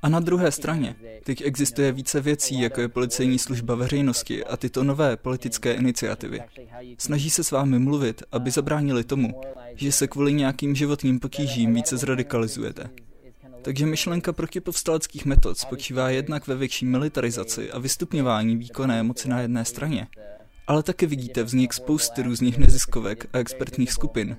A 0.04 0.10
na 0.10 0.20
druhé 0.20 0.52
straně, 0.52 0.96
teď 1.24 1.42
existuje 1.42 1.92
více 1.92 2.22
věcí, 2.22 2.62
jako 2.62 2.82
je 2.82 2.88
policejní 2.88 3.40
služba 3.40 3.76
veřejnosti 3.76 4.44
a 4.44 4.58
tyto 4.58 4.84
nové 4.84 5.18
politické 5.18 5.74
iniciativy. 5.74 6.42
Snaží 6.98 7.30
se 7.30 7.44
s 7.44 7.52
vámi 7.52 7.80
mluvit, 7.80 8.24
aby 8.32 8.52
zabránili 8.52 9.04
tomu, 9.04 9.42
že 9.76 9.92
se 9.92 10.08
kvůli 10.08 10.34
nějakým 10.34 10.76
životním 10.76 11.20
potížím 11.20 11.74
více 11.74 11.98
zradikalizujete. 11.98 12.90
Takže 13.62 13.86
myšlenka 13.86 14.34
protipovstaleckých 14.34 15.26
metod 15.26 15.58
spočívá 15.58 16.10
jednak 16.10 16.48
ve 16.48 16.56
větší 16.56 16.86
militarizaci 16.86 17.72
a 17.72 17.80
vystupňování 17.80 18.58
výkonné 18.58 19.04
moci 19.04 19.30
na 19.30 19.42
jedné 19.42 19.66
straně, 19.66 20.08
ale 20.68 20.84
také 20.84 21.06
vidíte 21.06 21.44
vznik 21.44 21.74
spousty 21.74 22.24
různých 22.24 22.58
neziskovek 22.58 23.28
a 23.34 23.38
expertních 23.38 23.92
skupin. 23.92 24.38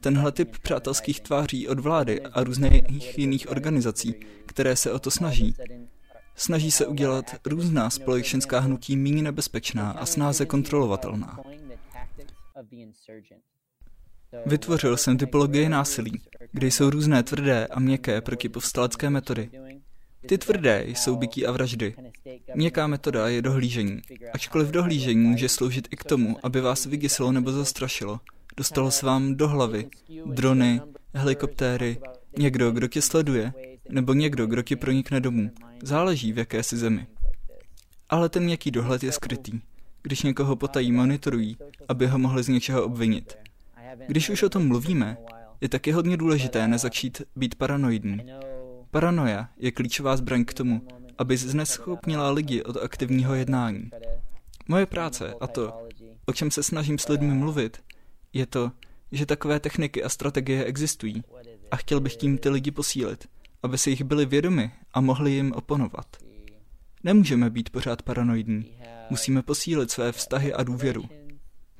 Tenhle 0.00 0.32
typ 0.32 0.58
přátelských 0.58 1.20
tváří 1.20 1.68
od 1.68 1.78
vlády 1.80 2.20
a 2.20 2.44
různých 2.44 3.18
jiných 3.18 3.50
organizací, 3.50 4.14
které 4.46 4.76
se 4.76 4.92
o 4.92 4.98
to 4.98 5.10
snaží. 5.10 5.54
Snaží 6.34 6.70
se 6.70 6.86
udělat 6.86 7.34
různá 7.46 7.90
společenská 7.90 8.60
hnutí 8.60 8.96
méně 8.96 9.22
nebezpečná 9.22 9.90
a 9.90 10.06
snáze 10.06 10.46
kontrolovatelná. 10.46 11.38
Vytvořil 14.46 14.96
jsem 14.96 15.18
typologii 15.18 15.68
násilí, 15.68 16.22
kde 16.52 16.66
jsou 16.66 16.90
různé 16.90 17.22
tvrdé 17.22 17.66
a 17.66 17.80
měkké 17.80 18.20
protipovstalecké 18.20 19.10
metody. 19.10 19.50
Ty 20.26 20.38
tvrdé 20.38 20.84
jsou 20.86 21.16
bytí 21.16 21.46
a 21.46 21.52
vraždy. 21.52 21.94
Měkká 22.54 22.86
metoda 22.86 23.28
je 23.28 23.42
dohlížení, 23.42 24.00
ačkoliv 24.32 24.68
dohlížení 24.68 25.26
může 25.26 25.48
sloužit 25.48 25.88
i 25.90 25.96
k 25.96 26.04
tomu, 26.04 26.36
aby 26.42 26.60
vás 26.60 26.86
vyděsilo 26.86 27.32
nebo 27.32 27.52
zastrašilo. 27.52 28.20
Dostalo 28.58 28.90
se 28.90 29.06
vám 29.06 29.34
do 29.34 29.48
hlavy 29.48 29.88
drony, 30.26 30.80
helikoptéry, 31.14 31.98
někdo, 32.38 32.70
kdo 32.70 32.88
tě 32.88 33.02
sleduje, 33.02 33.52
nebo 33.90 34.12
někdo, 34.12 34.46
kdo 34.46 34.62
ti 34.62 34.76
pronikne 34.76 35.20
domů. 35.20 35.50
Záleží 35.82 36.32
v 36.32 36.38
jaké 36.38 36.62
si 36.62 36.76
zemi. 36.76 37.06
Ale 38.08 38.28
ten 38.28 38.44
měkký 38.44 38.70
dohled 38.70 39.02
je 39.02 39.12
skrytý. 39.12 39.60
Když 40.02 40.22
někoho 40.22 40.56
potají 40.56 40.92
monitorují, 40.92 41.56
aby 41.88 42.06
ho 42.06 42.18
mohli 42.18 42.42
z 42.42 42.48
něčeho 42.48 42.84
obvinit. 42.84 43.38
Když 44.06 44.30
už 44.30 44.42
o 44.42 44.48
tom 44.48 44.68
mluvíme, 44.68 45.16
je 45.60 45.68
taky 45.68 45.92
hodně 45.92 46.16
důležité 46.16 46.68
nezačít 46.68 47.22
být 47.36 47.54
paranoidní. 47.54 48.18
Paranoja 48.90 49.48
je 49.56 49.72
klíčová 49.72 50.16
zbraň 50.16 50.44
k 50.44 50.54
tomu, 50.54 50.82
aby 51.18 51.36
zneschopnila 51.36 52.30
lidi 52.30 52.62
od 52.62 52.76
aktivního 52.76 53.34
jednání. 53.34 53.90
Moje 54.68 54.86
práce 54.86 55.34
a 55.40 55.46
to, 55.46 55.86
o 56.26 56.32
čem 56.32 56.50
se 56.50 56.62
snažím 56.62 56.98
s 56.98 57.08
lidmi 57.08 57.34
mluvit, 57.34 57.80
je 58.32 58.46
to, 58.46 58.72
že 59.12 59.26
takové 59.26 59.60
techniky 59.60 60.04
a 60.04 60.08
strategie 60.08 60.64
existují 60.64 61.24
a 61.70 61.76
chtěl 61.76 62.00
bych 62.00 62.16
tím 62.16 62.38
ty 62.38 62.48
lidi 62.48 62.70
posílit, 62.70 63.28
aby 63.62 63.78
si 63.78 63.90
jich 63.90 64.04
byli 64.04 64.26
vědomi 64.26 64.70
a 64.92 65.00
mohli 65.00 65.30
jim 65.30 65.52
oponovat. 65.52 66.16
Nemůžeme 67.04 67.50
být 67.50 67.70
pořád 67.70 68.02
paranoidní. 68.02 68.72
Musíme 69.10 69.42
posílit 69.42 69.90
své 69.90 70.12
vztahy 70.12 70.54
a 70.54 70.62
důvěru. 70.62 71.08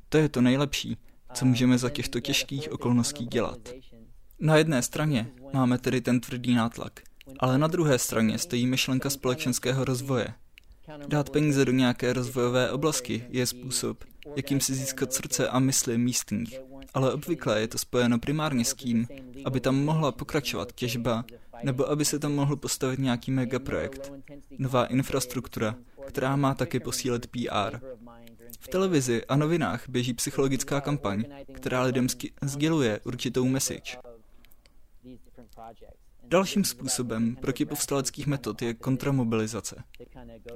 To 0.09 0.19
je 0.19 0.29
to 0.29 0.41
nejlepší, 0.41 0.97
co 1.35 1.45
můžeme 1.45 1.79
za 1.79 1.91
těchto 1.91 2.21
těžkých 2.21 2.73
okolností 2.73 3.27
dělat. 3.27 3.69
Na 4.41 4.57
jedné 4.57 4.83
straně 4.83 5.31
máme 5.53 5.79
tedy 5.79 6.01
ten 6.01 6.21
tvrdý 6.21 6.55
nátlak, 6.55 7.01
ale 7.41 7.59
na 7.59 7.67
druhé 7.67 7.99
straně 7.99 8.39
stojí 8.39 8.67
myšlenka 8.67 9.11
společenského 9.11 9.85
rozvoje. 9.85 10.35
Dát 11.07 11.31
peníze 11.31 11.65
do 11.65 11.73
nějaké 11.73 12.13
rozvojové 12.13 12.71
oblasti 12.71 13.27
je 13.29 13.47
způsob, 13.47 14.05
jakým 14.37 14.61
si 14.61 14.75
získat 14.75 15.13
srdce 15.13 15.49
a 15.49 15.59
mysli 15.59 15.99
místních, 15.99 16.61
ale 16.95 17.13
obvykle 17.13 17.61
je 17.61 17.69
to 17.69 17.79
spojeno 17.79 18.19
primárně 18.19 18.65
s 18.65 18.75
tím, 18.75 19.09
aby 19.45 19.61
tam 19.61 19.85
mohla 19.85 20.13
pokračovat 20.13 20.73
těžba, 20.73 21.25
nebo 21.63 21.91
aby 21.91 22.05
se 22.05 22.19
tam 22.19 22.33
mohl 22.33 22.57
postavit 22.57 22.99
nějaký 22.99 23.31
megaprojekt, 23.31 24.13
nová 24.59 24.87
infrastruktura, 24.87 25.75
která 26.07 26.37
má 26.37 26.55
taky 26.55 26.81
posílit 26.81 27.27
PR. 27.27 27.79
V 28.61 28.69
televizi 28.69 29.25
a 29.25 29.37
novinách 29.37 29.89
běží 29.89 30.15
psychologická 30.15 30.81
kampaň, 30.81 31.25
která 31.53 31.83
lidem 31.83 32.07
sděluje 32.43 33.01
určitou 33.05 33.45
message. 33.45 33.99
Dalším 36.29 36.65
způsobem 36.65 37.37
protipovstaleckých 37.37 38.27
metod 38.27 38.63
je 38.63 38.75
kontramobilizace. 38.75 39.85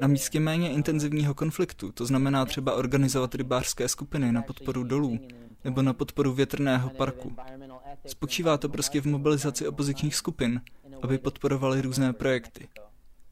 Na 0.01 0.07
místě 0.07 0.41
méně 0.41 0.71
intenzivního 0.71 1.35
konfliktu, 1.35 1.93
to 1.93 2.07
znamená 2.07 2.45
třeba 2.45 2.75
organizovat 2.75 3.35
rybářské 3.35 3.89
skupiny 3.89 4.33
na 4.33 4.43
podporu 4.43 4.85
dolů 4.85 5.19
nebo 5.65 5.83
na 5.83 5.93
podporu 5.93 6.33
větrného 6.33 6.91
parku. 6.91 7.37
Spočívá 8.07 8.59
to 8.59 8.69
prostě 8.69 9.01
v 9.01 9.07
mobilizaci 9.07 9.69
opozičních 9.69 10.15
skupin, 10.15 10.61
aby 11.03 11.19
podporovali 11.19 11.81
různé 11.83 12.13
projekty. 12.13 12.69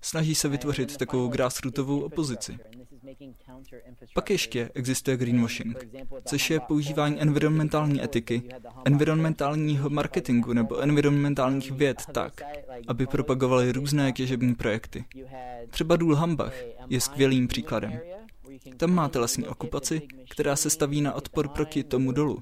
Snaží 0.00 0.34
se 0.34 0.48
vytvořit 0.48 0.96
takovou 0.96 1.28
grassrootovou 1.28 2.00
opozici. 2.00 2.58
Pak 4.14 4.30
ještě 4.30 4.70
existuje 4.74 5.16
greenwashing, 5.16 5.86
což 6.24 6.50
je 6.50 6.60
používání 6.60 7.20
environmentální 7.20 8.04
etiky, 8.04 8.42
environmentálního 8.84 9.90
marketingu 9.90 10.52
nebo 10.52 10.78
environmentálních 10.78 11.72
věd 11.72 12.02
tak, 12.12 12.40
aby 12.88 13.06
propagovali 13.06 13.72
různé 13.72 14.12
těžební 14.12 14.54
projekty. 14.54 15.04
Třeba 15.70 15.96
důl 15.96 16.14
Hambach 16.14 16.54
je 16.88 17.00
skvělým 17.00 17.48
příkladem. 17.48 18.00
Tam 18.76 18.94
máte 18.94 19.18
lesní 19.18 19.46
okupaci, 19.46 20.02
která 20.30 20.56
se 20.56 20.70
staví 20.70 21.00
na 21.00 21.12
odpor 21.14 21.48
proti 21.48 21.84
tomu 21.84 22.12
dolu. 22.12 22.38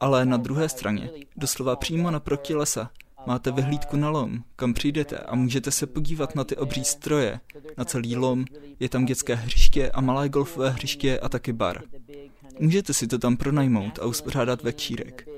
Ale 0.00 0.24
na 0.24 0.36
druhé 0.36 0.68
straně, 0.68 1.10
doslova 1.36 1.76
přímo 1.76 2.10
naproti 2.10 2.54
lesa, 2.54 2.90
máte 3.26 3.52
vyhlídku 3.52 3.96
na 3.96 4.10
lom, 4.10 4.42
kam 4.56 4.74
přijdete 4.74 5.18
a 5.18 5.34
můžete 5.34 5.70
se 5.70 5.86
podívat 5.86 6.34
na 6.34 6.44
ty 6.44 6.56
obří 6.56 6.84
stroje, 6.84 7.40
na 7.78 7.84
celý 7.84 8.16
lom, 8.16 8.44
je 8.80 8.88
tam 8.88 9.04
dětské 9.04 9.34
hřiště 9.34 9.90
a 9.90 10.00
malé 10.00 10.28
golfové 10.28 10.70
hřiště 10.70 11.20
a 11.20 11.28
taky 11.28 11.52
bar. 11.52 11.82
Můžete 12.60 12.94
si 12.94 13.06
to 13.06 13.18
tam 13.18 13.36
pronajmout 13.36 13.98
a 13.98 14.06
uspořádat 14.06 14.62
večírek. 14.62 15.28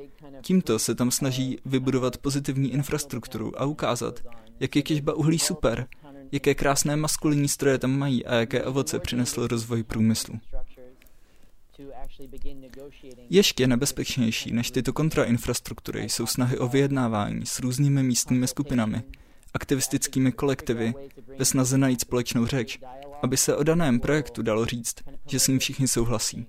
Tímto 0.42 0.78
se 0.78 0.94
tam 0.94 1.10
snaží 1.10 1.58
vybudovat 1.64 2.18
pozitivní 2.18 2.72
infrastrukturu 2.72 3.60
a 3.60 3.64
ukázat, 3.64 4.20
jak 4.60 4.76
je 4.76 4.82
těžba 4.82 5.14
uhlí 5.14 5.38
super, 5.38 5.86
jaké 6.32 6.54
krásné 6.54 6.96
maskulinní 6.96 7.48
stroje 7.48 7.78
tam 7.78 7.98
mají 7.98 8.26
a 8.26 8.34
jaké 8.34 8.64
ovoce 8.64 8.98
přinesl 8.98 9.46
rozvoj 9.46 9.82
průmyslu. 9.82 10.34
Ještě 13.30 13.66
nebezpečnější 13.66 14.52
než 14.52 14.70
tyto 14.70 14.92
kontrainfrastruktury 14.92 16.08
jsou 16.08 16.26
snahy 16.26 16.58
o 16.58 16.68
vyjednávání 16.68 17.46
s 17.46 17.60
různými 17.60 18.02
místními 18.02 18.48
skupinami, 18.48 19.02
aktivistickými 19.54 20.32
kolektivy, 20.32 20.94
ve 21.38 21.44
snaze 21.44 21.78
najít 21.78 22.00
společnou 22.00 22.46
řeč, 22.46 22.78
aby 23.22 23.36
se 23.36 23.56
o 23.56 23.62
daném 23.62 24.00
projektu 24.00 24.42
dalo 24.42 24.66
říct, 24.66 24.94
že 25.26 25.38
s 25.38 25.48
ním 25.48 25.58
všichni 25.58 25.88
souhlasí. 25.88 26.46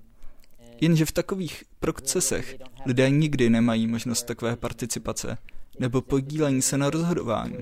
Jenže 0.80 1.04
v 1.04 1.12
takových 1.12 1.64
procesech 1.80 2.56
lidé 2.86 3.10
nikdy 3.10 3.50
nemají 3.50 3.86
možnost 3.86 4.22
takové 4.22 4.56
participace 4.56 5.38
nebo 5.78 6.02
podílení 6.02 6.62
se 6.62 6.78
na 6.78 6.90
rozhodování, 6.90 7.58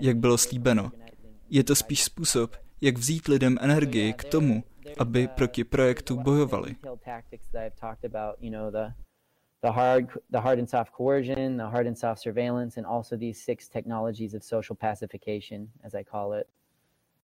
jak 0.00 0.16
bylo 0.16 0.38
slíbeno. 0.38 0.92
Je 1.50 1.64
to 1.64 1.74
spíš 1.74 2.02
způsob, 2.02 2.56
jak 2.80 2.98
vzít 2.98 3.28
lidem 3.28 3.58
energii 3.60 4.12
k 4.12 4.24
tomu, 4.24 4.64
aby 4.98 5.28
proti 5.28 5.64
projektu 5.64 6.16
bojovali. 6.16 6.76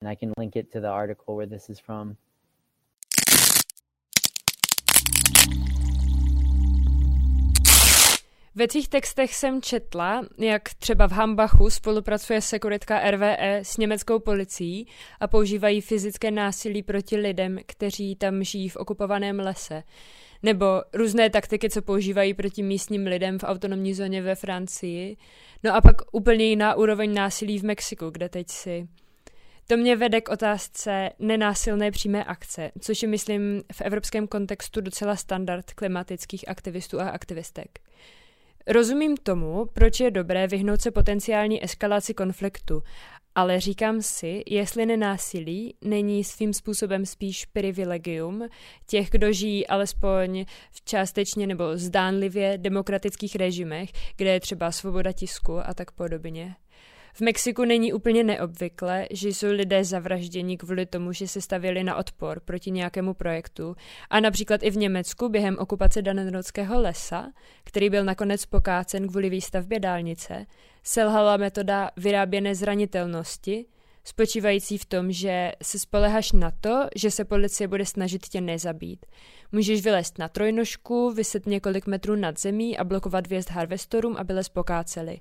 And 0.01 0.07
I 0.11 0.15
can 0.15 0.31
link 0.37 0.55
it 0.55 0.71
to 0.71 0.79
the 0.79 0.87
article 0.87 1.35
where 1.35 1.47
this 1.47 1.69
is 1.69 1.79
from. 1.79 2.15
Ve 8.55 8.67
tvých 8.67 8.89
textech 8.89 9.35
jsem 9.35 9.61
četla, 9.61 10.25
jak 10.37 10.73
třeba 10.73 11.07
v 11.07 11.11
Hambachu 11.11 11.69
spolupracuje 11.69 12.41
sekuritka 12.41 13.11
RVE 13.11 13.59
s 13.63 13.77
německou 13.77 14.19
policií 14.19 14.87
a 15.19 15.27
používají 15.27 15.81
fyzické 15.81 16.31
násilí 16.31 16.83
proti 16.83 17.17
lidem, 17.17 17.57
kteří 17.65 18.15
tam 18.15 18.43
žijí 18.43 18.69
v 18.69 18.75
okupovaném 18.75 19.39
lese. 19.39 19.83
Nebo 20.43 20.65
různé 20.93 21.29
taktiky, 21.29 21.69
co 21.69 21.81
používají 21.81 22.33
proti 22.33 22.63
místním 22.63 23.07
lidem 23.07 23.39
v 23.39 23.43
autonomní 23.43 23.93
zóně 23.93 24.21
ve 24.21 24.35
Francii. 24.35 25.17
No 25.63 25.75
a 25.75 25.81
pak 25.81 25.95
úplně 26.11 26.45
jiná 26.45 26.75
úroveň 26.75 27.13
násilí 27.13 27.59
v 27.59 27.63
Mexiku, 27.63 28.09
kde 28.09 28.29
teď 28.29 28.49
si. 28.49 28.87
To 29.67 29.77
mě 29.77 29.95
vede 29.95 30.21
k 30.21 30.29
otázce 30.29 31.09
nenásilné 31.19 31.91
přímé 31.91 32.23
akce, 32.23 32.71
což 32.81 33.01
je, 33.01 33.07
myslím, 33.07 33.63
v 33.73 33.81
evropském 33.81 34.27
kontextu 34.27 34.81
docela 34.81 35.15
standard 35.15 35.73
klimatických 35.73 36.49
aktivistů 36.49 36.99
a 36.99 37.09
aktivistek. 37.09 37.79
Rozumím 38.71 39.17
tomu, 39.17 39.65
proč 39.73 39.99
je 39.99 40.11
dobré 40.11 40.47
vyhnout 40.47 40.81
se 40.81 40.91
potenciální 40.91 41.63
eskalaci 41.63 42.13
konfliktu, 42.13 42.83
ale 43.35 43.59
říkám 43.59 44.01
si, 44.01 44.43
jestli 44.47 44.85
nenásilí 44.85 45.75
není 45.81 46.23
svým 46.23 46.53
způsobem 46.53 47.05
spíš 47.05 47.45
privilegium 47.45 48.47
těch, 48.87 49.09
kdo 49.09 49.33
žijí 49.33 49.67
alespoň 49.67 50.45
v 50.71 50.81
částečně 50.85 51.47
nebo 51.47 51.77
zdánlivě 51.77 52.57
demokratických 52.57 53.35
režimech, 53.35 53.89
kde 54.15 54.31
je 54.31 54.39
třeba 54.39 54.71
svoboda 54.71 55.11
tisku 55.11 55.59
a 55.59 55.73
tak 55.73 55.91
podobně. 55.91 56.55
V 57.19 57.21
Mexiku 57.21 57.65
není 57.65 57.93
úplně 57.93 58.23
neobvykle, 58.23 59.07
že 59.11 59.29
jsou 59.29 59.47
lidé 59.47 59.83
zavražděni 59.83 60.57
kvůli 60.57 60.85
tomu, 60.85 61.13
že 61.13 61.27
se 61.27 61.41
stavěli 61.41 61.83
na 61.83 61.95
odpor 61.95 62.39
proti 62.39 62.71
nějakému 62.71 63.13
projektu. 63.13 63.75
A 64.09 64.19
například 64.19 64.63
i 64.63 64.69
v 64.69 64.77
Německu 64.77 65.29
během 65.29 65.57
okupace 65.59 66.01
Danenrodského 66.01 66.81
lesa, 66.81 67.31
který 67.63 67.89
byl 67.89 68.03
nakonec 68.03 68.45
pokácen 68.45 69.07
kvůli 69.07 69.29
výstavbě 69.29 69.79
dálnice, 69.79 70.45
selhala 70.83 71.37
metoda 71.37 71.91
vyráběné 71.97 72.55
zranitelnosti, 72.55 73.65
spočívající 74.03 74.77
v 74.77 74.85
tom, 74.85 75.11
že 75.11 75.51
se 75.63 75.79
spoleháš 75.79 76.31
na 76.31 76.51
to, 76.61 76.87
že 76.95 77.11
se 77.11 77.25
policie 77.25 77.67
bude 77.67 77.85
snažit 77.85 78.27
tě 78.27 78.41
nezabít. 78.41 79.05
Můžeš 79.51 79.81
vylézt 79.81 80.17
na 80.17 80.27
trojnožku, 80.27 81.11
vyset 81.11 81.45
několik 81.45 81.87
metrů 81.87 82.15
nad 82.15 82.39
zemí 82.39 82.77
a 82.77 82.83
blokovat 82.83 83.27
vjezd 83.27 83.49
harvestorům, 83.49 84.15
aby 84.17 84.33
les 84.33 84.49
pokáceli. 84.49 85.19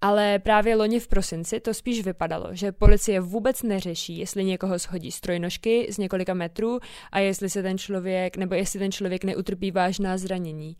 Ale 0.00 0.38
právě 0.38 0.76
loni 0.76 1.00
v 1.00 1.08
prosinci 1.08 1.60
to 1.60 1.74
spíš 1.74 2.04
vypadalo, 2.04 2.48
že 2.52 2.72
policie 2.72 3.20
vůbec 3.20 3.62
neřeší, 3.62 4.18
jestli 4.18 4.44
někoho 4.44 4.78
shodí 4.78 5.12
z 5.12 5.20
trojnožky 5.20 5.86
z 5.90 5.98
několika 5.98 6.34
metrů 6.34 6.78
a 7.12 7.18
jestli 7.18 7.50
se 7.50 7.62
ten 7.62 7.78
člověk, 7.78 8.36
nebo 8.36 8.54
jestli 8.54 8.78
ten 8.78 8.92
člověk 8.92 9.24
neutrpí 9.24 9.70
vážná 9.70 10.18
zranění. 10.18 10.76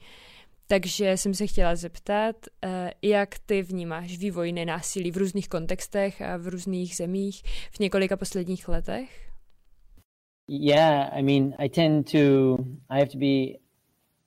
Takže 0.66 1.16
jsem 1.16 1.34
se 1.34 1.46
chtěla 1.46 1.76
zeptat, 1.76 2.36
eh, 2.64 2.90
jak 3.02 3.38
ty 3.46 3.62
vnímáš 3.62 4.18
vývoj 4.18 4.52
nenásilí 4.52 5.10
v 5.10 5.16
různých 5.16 5.48
kontextech 5.48 6.22
a 6.22 6.36
v 6.36 6.48
různých 6.48 6.96
zemích 6.96 7.42
v 7.70 7.80
několika 7.80 8.16
posledních 8.16 8.68
letech? 8.68 9.28
Yeah, 10.48 11.12
I 11.12 11.22
mean, 11.22 11.54
I 11.58 11.68
tend 11.68 12.10
to, 12.12 12.18
I 12.88 12.98
have 13.00 13.10
to 13.12 13.18
be, 13.18 13.58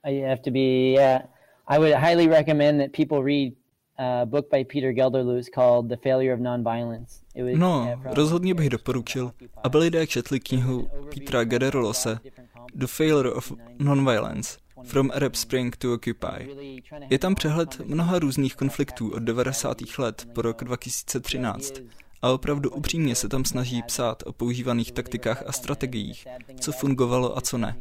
I 0.04 0.22
have 0.22 0.42
to 0.42 0.52
be, 0.52 0.60
yeah, 0.60 1.22
I 1.68 1.80
would 1.80 1.94
highly 1.94 2.28
recommend 2.28 2.82
that 2.82 2.92
people 2.92 3.24
read 3.24 3.54
a 3.98 4.26
book 4.26 4.46
by 4.52 4.66
Peter 4.66 4.92
Gelderloos 4.94 5.46
called 5.56 5.88
The 5.88 5.98
Failure 6.04 6.34
of 6.34 6.40
Nonviolence. 6.40 7.22
No, 7.56 8.00
rozhodně 8.06 8.54
bych 8.54 8.70
doporučil, 8.70 9.32
aby 9.64 9.78
lidé 9.78 10.08
četli 10.08 10.40
knihu 10.40 10.90
Petra 11.14 11.44
Gelderlose 11.44 12.20
The 12.76 12.88
Failure 12.88 13.32
of 13.32 13.52
Nonviolence 13.80 14.58
From 14.84 15.12
Arab 15.14 15.36
Spring 15.36 15.78
to 15.78 15.94
Occupy. 15.94 16.50
Je 17.10 17.20
tam 17.20 17.36
přehled 17.36 17.80
mnoha 17.86 18.20
různých 18.20 18.56
konfliktů 18.56 19.14
od 19.14 19.20
90. 19.20 19.78
let 19.98 20.28
po 20.34 20.42
rok 20.42 20.64
2013 20.64 21.74
a 22.22 22.30
opravdu 22.30 22.70
upřímně 22.70 23.16
se 23.16 23.30
tam 23.30 23.46
snaží 23.46 23.84
psát 23.84 24.24
o 24.26 24.34
používaných 24.34 24.92
taktikách 24.92 25.44
a 25.48 25.52
strategiích, 25.52 26.28
co 26.60 26.72
fungovalo 26.72 27.38
a 27.38 27.42
co 27.42 27.58
ne. 27.58 27.76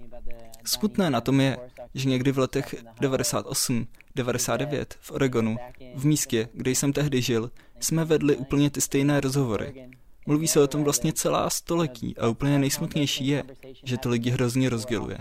Smutné 0.64 1.10
na 1.10 1.20
tom 1.20 1.40
je, 1.40 1.58
že 1.94 2.08
někdy 2.08 2.32
v 2.32 2.38
letech 2.38 2.74
98 3.00 3.86
99 4.14 4.94
v 5.00 5.10
Oregonu, 5.10 5.56
v 5.94 6.06
místě, 6.06 6.48
kde 6.52 6.70
jsem 6.70 6.92
tehdy 6.92 7.22
žil, 7.22 7.50
jsme 7.80 8.04
vedli 8.04 8.36
úplně 8.36 8.70
ty 8.70 8.80
stejné 8.80 9.20
rozhovory. 9.20 9.90
Mluví 10.26 10.48
se 10.48 10.60
o 10.60 10.66
tom 10.66 10.84
vlastně 10.84 11.12
celá 11.12 11.50
století 11.50 12.16
a 12.16 12.28
úplně 12.28 12.58
nejsmutnější 12.58 13.26
je, 13.26 13.44
že 13.84 13.98
to 13.98 14.08
lidi 14.08 14.30
hrozně 14.30 14.68
rozděluje. 14.68 15.18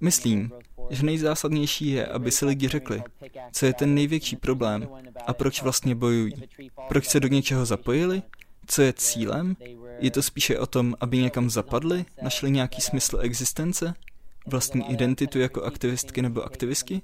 Myslím, 0.00 0.52
že 0.90 1.02
nejzásadnější 1.02 1.90
je, 1.90 2.06
aby 2.06 2.30
si 2.30 2.46
lidi 2.46 2.68
řekli, 2.68 3.02
co 3.52 3.66
je 3.66 3.74
ten 3.74 3.94
největší 3.94 4.36
problém 4.36 4.88
a 5.26 5.34
proč 5.34 5.62
vlastně 5.62 5.94
bojují. 5.94 6.32
Proč 6.88 7.08
se 7.08 7.20
do 7.20 7.28
něčeho 7.28 7.66
zapojili? 7.66 8.22
Co 8.66 8.82
je 8.82 8.92
cílem? 8.92 9.56
Je 9.98 10.10
to 10.10 10.22
spíše 10.22 10.58
o 10.58 10.66
tom, 10.66 10.94
aby 11.00 11.18
někam 11.18 11.50
zapadli, 11.50 12.04
našli 12.22 12.50
nějaký 12.50 12.80
smysl 12.80 13.18
existence? 13.20 13.94
Vlastní 14.46 14.92
identitu 14.92 15.38
jako 15.38 15.62
aktivistky 15.62 16.22
nebo 16.22 16.42
aktivistky? 16.42 17.02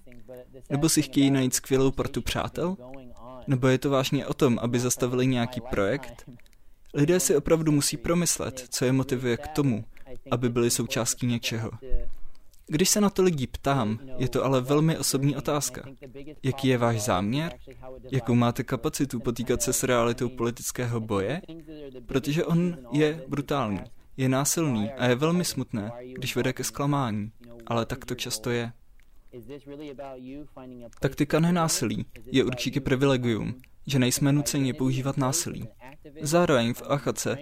Nebo 0.70 0.88
si 0.88 1.03
chtějí 1.03 1.31
najít 1.31 1.55
skvělou 1.55 1.90
partu 1.90 2.22
přátel? 2.22 2.77
Nebo 3.46 3.68
je 3.68 3.79
to 3.79 3.90
vážně 3.90 4.27
o 4.27 4.35
tom, 4.35 4.59
aby 4.62 4.79
zastavili 4.79 5.27
nějaký 5.27 5.61
projekt? 5.61 6.31
Lidé 6.94 7.20
si 7.20 7.37
opravdu 7.37 7.72
musí 7.72 7.96
promyslet, 7.96 8.66
co 8.68 8.85
je 8.85 8.92
motivuje 8.92 9.37
k 9.37 9.48
tomu, 9.48 9.85
aby 10.31 10.48
byli 10.48 10.70
součástí 10.70 11.27
něčeho. 11.27 11.70
Když 12.66 12.88
se 12.88 13.01
na 13.01 13.11
to 13.11 13.22
lidí 13.22 13.46
ptám, 13.46 13.98
je 14.16 14.29
to 14.29 14.44
ale 14.44 14.61
velmi 14.61 14.98
osobní 14.98 15.37
otázka. 15.37 15.83
Jaký 16.42 16.68
je 16.68 16.79
váš 16.79 17.03
záměr? 17.03 17.53
Jakou 18.12 18.35
máte 18.35 18.62
kapacitu 18.62 19.20
potýkat 19.20 19.62
se 19.62 19.72
s 19.72 19.83
realitou 19.83 20.29
politického 20.29 21.01
boje? 21.01 21.42
Protože 22.07 22.44
on 22.44 22.77
je 22.92 23.25
brutální, 23.29 23.81
je 24.16 24.29
násilný 24.29 24.90
a 24.90 25.07
je 25.07 25.14
velmi 25.14 25.44
smutné, 25.44 25.92
když 26.12 26.37
vede 26.37 26.53
ke 26.53 26.64
zklamání, 26.64 27.33
ale 27.66 27.87
tak 27.87 28.05
to 28.05 28.14
často 28.14 28.51
je. 28.51 28.72
Taktika 31.01 31.40
nenásilí 31.40 32.07
je 32.27 32.45
určitě 32.45 32.81
privilegium, 32.81 33.55
že 33.87 33.99
nejsme 33.99 34.33
nuceni 34.33 34.73
používat 34.73 35.16
násilí. 35.16 35.68
Zároveň 36.21 36.75
v 36.75 36.83
Achace, 36.83 37.38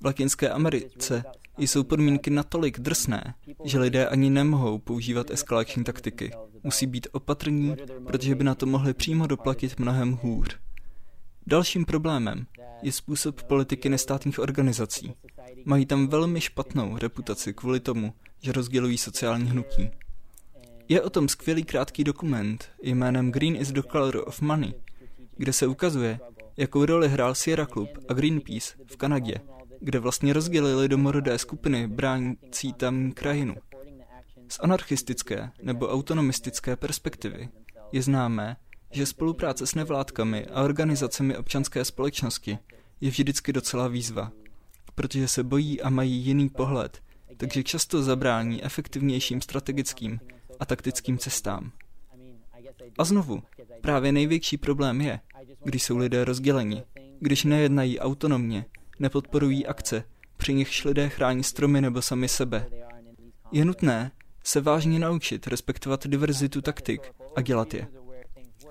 v 0.00 0.04
Latinské 0.04 0.48
Americe, 0.48 1.24
jsou 1.58 1.84
podmínky 1.84 2.30
natolik 2.30 2.78
drsné, 2.78 3.34
že 3.64 3.78
lidé 3.78 4.08
ani 4.08 4.30
nemohou 4.30 4.78
používat 4.78 5.30
eskalační 5.30 5.84
taktiky. 5.84 6.30
Musí 6.62 6.86
být 6.86 7.06
opatrní, 7.12 7.76
protože 8.06 8.34
by 8.34 8.44
na 8.44 8.54
to 8.54 8.66
mohli 8.66 8.94
přímo 8.94 9.26
doplatit 9.26 9.80
mnohem 9.80 10.12
hůř. 10.12 10.58
Dalším 11.46 11.84
problémem 11.84 12.46
je 12.82 12.92
způsob 12.92 13.42
politiky 13.42 13.88
nestátních 13.88 14.38
organizací. 14.38 15.14
Mají 15.64 15.86
tam 15.86 16.06
velmi 16.06 16.40
špatnou 16.40 16.98
reputaci 16.98 17.54
kvůli 17.54 17.80
tomu, 17.80 18.14
že 18.42 18.52
rozdělují 18.52 18.98
sociální 18.98 19.50
hnutí. 19.50 19.90
Je 20.88 21.02
o 21.02 21.10
tom 21.10 21.28
skvělý 21.28 21.64
krátký 21.64 22.04
dokument 22.04 22.68
jménem 22.82 23.32
Green 23.32 23.56
is 23.56 23.72
the 23.72 23.82
Color 23.82 24.24
of 24.26 24.40
Money, 24.40 24.74
kde 25.36 25.52
se 25.52 25.66
ukazuje, 25.66 26.20
jakou 26.56 26.84
roli 26.84 27.08
hrál 27.08 27.34
Sierra 27.34 27.66
Club 27.66 27.88
a 28.08 28.12
Greenpeace 28.12 28.74
v 28.86 28.96
Kanadě, 28.96 29.34
kde 29.80 29.98
vlastně 29.98 30.32
rozdělili 30.32 30.88
domorodé 30.88 31.38
skupiny 31.38 31.88
bránící 31.88 32.72
tam 32.72 33.12
krajinu. 33.12 33.54
Z 34.48 34.60
anarchistické 34.60 35.50
nebo 35.62 35.88
autonomistické 35.88 36.76
perspektivy 36.76 37.48
je 37.92 38.02
známé, 38.02 38.56
že 38.90 39.06
spolupráce 39.06 39.66
s 39.66 39.74
nevládkami 39.74 40.46
a 40.46 40.62
organizacemi 40.62 41.36
občanské 41.36 41.84
společnosti 41.84 42.58
je 43.00 43.10
vždycky 43.10 43.52
docela 43.52 43.88
výzva, 43.88 44.32
protože 44.94 45.28
se 45.28 45.42
bojí 45.42 45.82
a 45.82 45.90
mají 45.90 46.12
jiný 46.12 46.48
pohled, 46.48 47.02
takže 47.36 47.62
často 47.62 48.02
zabrání 48.02 48.64
efektivnějším 48.64 49.40
strategickým 49.40 50.20
a 50.64 50.66
taktickým 50.66 51.18
cestám. 51.18 51.72
A 52.98 53.04
znovu, 53.04 53.42
právě 53.80 54.12
největší 54.12 54.56
problém 54.56 55.00
je, 55.00 55.20
když 55.64 55.82
jsou 55.82 55.96
lidé 55.96 56.24
rozděleni, 56.24 56.82
když 57.20 57.44
nejednají 57.44 58.00
autonomně, 58.00 58.64
nepodporují 58.98 59.66
akce, 59.66 60.04
při 60.36 60.54
nichž 60.54 60.84
lidé 60.84 61.08
chrání 61.08 61.42
stromy 61.42 61.80
nebo 61.80 62.02
sami 62.02 62.28
sebe. 62.28 62.66
Je 63.52 63.64
nutné 63.64 64.12
se 64.44 64.60
vážně 64.60 64.98
naučit 64.98 65.46
respektovat 65.46 66.06
diverzitu 66.06 66.60
taktik 66.60 67.12
a 67.36 67.40
dělat 67.40 67.74
je. 67.74 67.86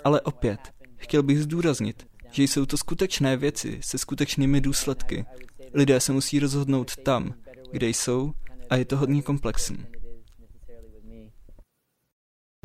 Ale 0.04 0.22
opět, 0.22 0.60
chtěl 0.98 1.24
bych 1.24 1.42
zdůraznit, 1.42 2.08
že 2.32 2.44
jsou 2.44 2.66
to 2.66 2.78
skutečné 2.78 3.38
věci 3.38 3.80
se 3.82 3.98
skutečnými 3.98 4.62
důsledky. 4.62 5.26
Lidé 5.74 6.00
se 6.00 6.12
musí 6.12 6.40
rozhodnout 6.40 6.96
tam, 6.96 7.34
kde 7.72 7.88
jsou 7.88 8.34
a 8.70 8.76
je 8.76 8.86
to 8.86 8.98
hodně 8.98 9.22
komplexní. 9.22 9.86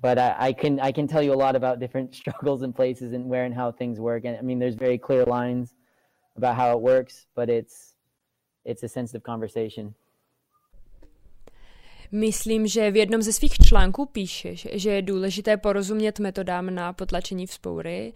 But 0.00 0.18
I, 0.18 0.37
I 0.38 0.52
can 0.52 0.80
I 0.80 0.92
can 0.92 1.06
tell 1.08 1.22
you 1.22 1.32
a 1.32 1.40
lot 1.44 1.56
about 1.56 1.80
different 1.80 2.14
struggles 2.20 2.62
and 2.62 2.74
places 2.74 3.12
and 3.12 3.28
where 3.28 3.44
and 3.44 3.54
how 3.54 3.72
things 3.72 3.98
work. 3.98 4.24
And 4.24 4.37
I 4.38 4.42
mean, 4.42 4.58
there's 4.58 4.76
very 4.76 4.98
clear 4.98 5.24
lines 5.24 5.74
about 6.37 6.56
how 6.56 6.76
it 6.76 6.80
works, 6.80 7.26
but 7.34 7.48
it's 7.48 7.94
it's 8.64 8.82
a 8.82 8.88
sensitive 8.88 9.22
conversation. 9.22 9.94
Myslím, 12.12 12.66
že 12.66 12.90
v 12.90 12.96
jednom 12.96 13.22
ze 13.22 13.32
svých 13.32 13.52
článků 13.52 14.06
píšeš, 14.06 14.68
že 14.72 14.90
je 14.90 15.02
důležité 15.02 15.56
porozumět 15.56 16.18
metodám 16.18 16.74
na 16.74 16.92
potlačení 16.92 17.46
vzpoury, 17.46 18.12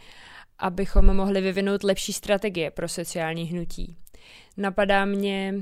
abychom 0.59 1.17
mohli 1.17 1.41
vyvinout 1.41 1.85
lepší 1.85 2.13
strategie 2.13 2.71
pro 2.71 2.89
sociální 2.89 3.45
hnutí. 3.45 3.97
Napadá 4.57 5.05
mě, 5.05 5.55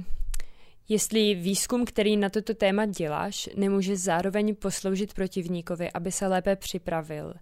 jestli 0.90 1.34
výzkum, 1.34 1.84
který 1.84 2.16
na 2.16 2.28
toto 2.28 2.54
téma 2.54 2.86
děláš, 2.86 3.48
nemůže 3.56 3.96
zároveň 3.96 4.54
posloužit 4.54 5.14
protivníkovi, 5.14 5.90
aby 5.92 6.12
se 6.12 6.26
lépe 6.26 6.56
připravil. 6.56 7.34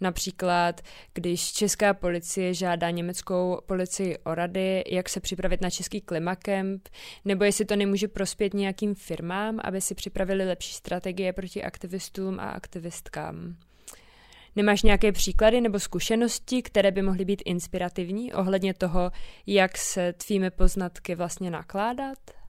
Například, 0.00 0.80
když 1.14 1.52
česká 1.52 1.94
policie 1.94 2.54
žádá 2.54 2.90
německou 2.90 3.60
policii 3.66 4.18
o 4.18 4.34
rady, 4.34 4.84
jak 4.86 5.08
se 5.08 5.20
připravit 5.20 5.60
na 5.60 5.70
český 5.70 6.00
klimakemp, 6.00 6.88
nebo 7.24 7.44
jestli 7.44 7.64
to 7.64 7.76
nemůže 7.76 8.08
prospět 8.08 8.54
nějakým 8.54 8.94
firmám, 8.94 9.60
aby 9.64 9.80
si 9.80 9.94
připravili 9.94 10.44
lepší 10.44 10.74
strategie 10.74 11.32
proti 11.32 11.64
aktivistům 11.64 12.40
a 12.40 12.50
aktivistkám. 12.50 13.56
Nemáš 14.56 14.82
nějaké 14.82 15.12
příklady 15.12 15.60
nebo 15.60 15.78
zkušenosti, 15.78 16.62
které 16.62 16.90
by 16.90 17.02
mohly 17.02 17.24
být 17.24 17.42
inspirativní 17.44 18.32
ohledně 18.32 18.74
toho, 18.74 19.10
jak 19.46 19.78
se 19.78 20.12
tvými 20.12 20.50
poznatky 20.50 21.14
vlastně 21.14 21.50
nakládat? 21.50 22.39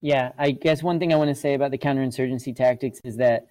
Yeah, 0.00 0.32
I 0.38 0.52
guess 0.52 0.82
one 0.82 0.98
thing 0.98 1.12
I 1.12 1.16
want 1.16 1.28
to 1.28 1.34
say 1.34 1.54
about 1.54 1.70
the 1.72 1.78
counterinsurgency 1.78 2.56
tactics 2.56 3.00
is 3.04 3.16
that 3.18 3.46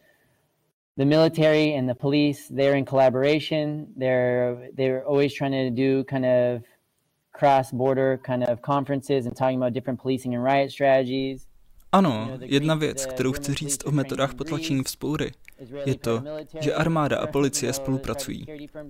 the 0.97 1.05
military 1.05 1.75
and 1.75 1.87
the 1.87 1.95
police 1.95 2.47
they're 2.49 2.75
in 2.75 2.85
collaboration. 2.85 3.93
They're 3.95 4.69
they're 4.73 5.05
always 5.05 5.33
trying 5.33 5.51
to 5.51 5.69
do 5.69 6.03
kind 6.03 6.25
of 6.25 6.63
cross 7.31 7.71
border 7.71 8.19
kind 8.23 8.43
of 8.43 8.61
conferences 8.61 9.25
and 9.25 9.35
talking 9.35 9.57
about 9.57 9.73
different 9.73 10.01
policing 10.01 10.33
and 10.33 10.43
riot 10.43 10.71
strategies. 10.71 11.47
Ano, 11.91 12.37
jedna 12.41 12.75
věc, 12.75 13.05
kterou 13.05 13.31
chci 13.31 13.53
říct 13.53 13.85
o 13.85 13.91
metodách 13.91 14.33
potlačení 14.33 14.83
vzpoury, 14.83 15.31
je 15.85 15.95
to, 15.95 16.23
že 16.59 16.73
armáda 16.73 17.17
a 17.19 17.27
policie 17.27 17.73
spolupracují. 17.73 18.45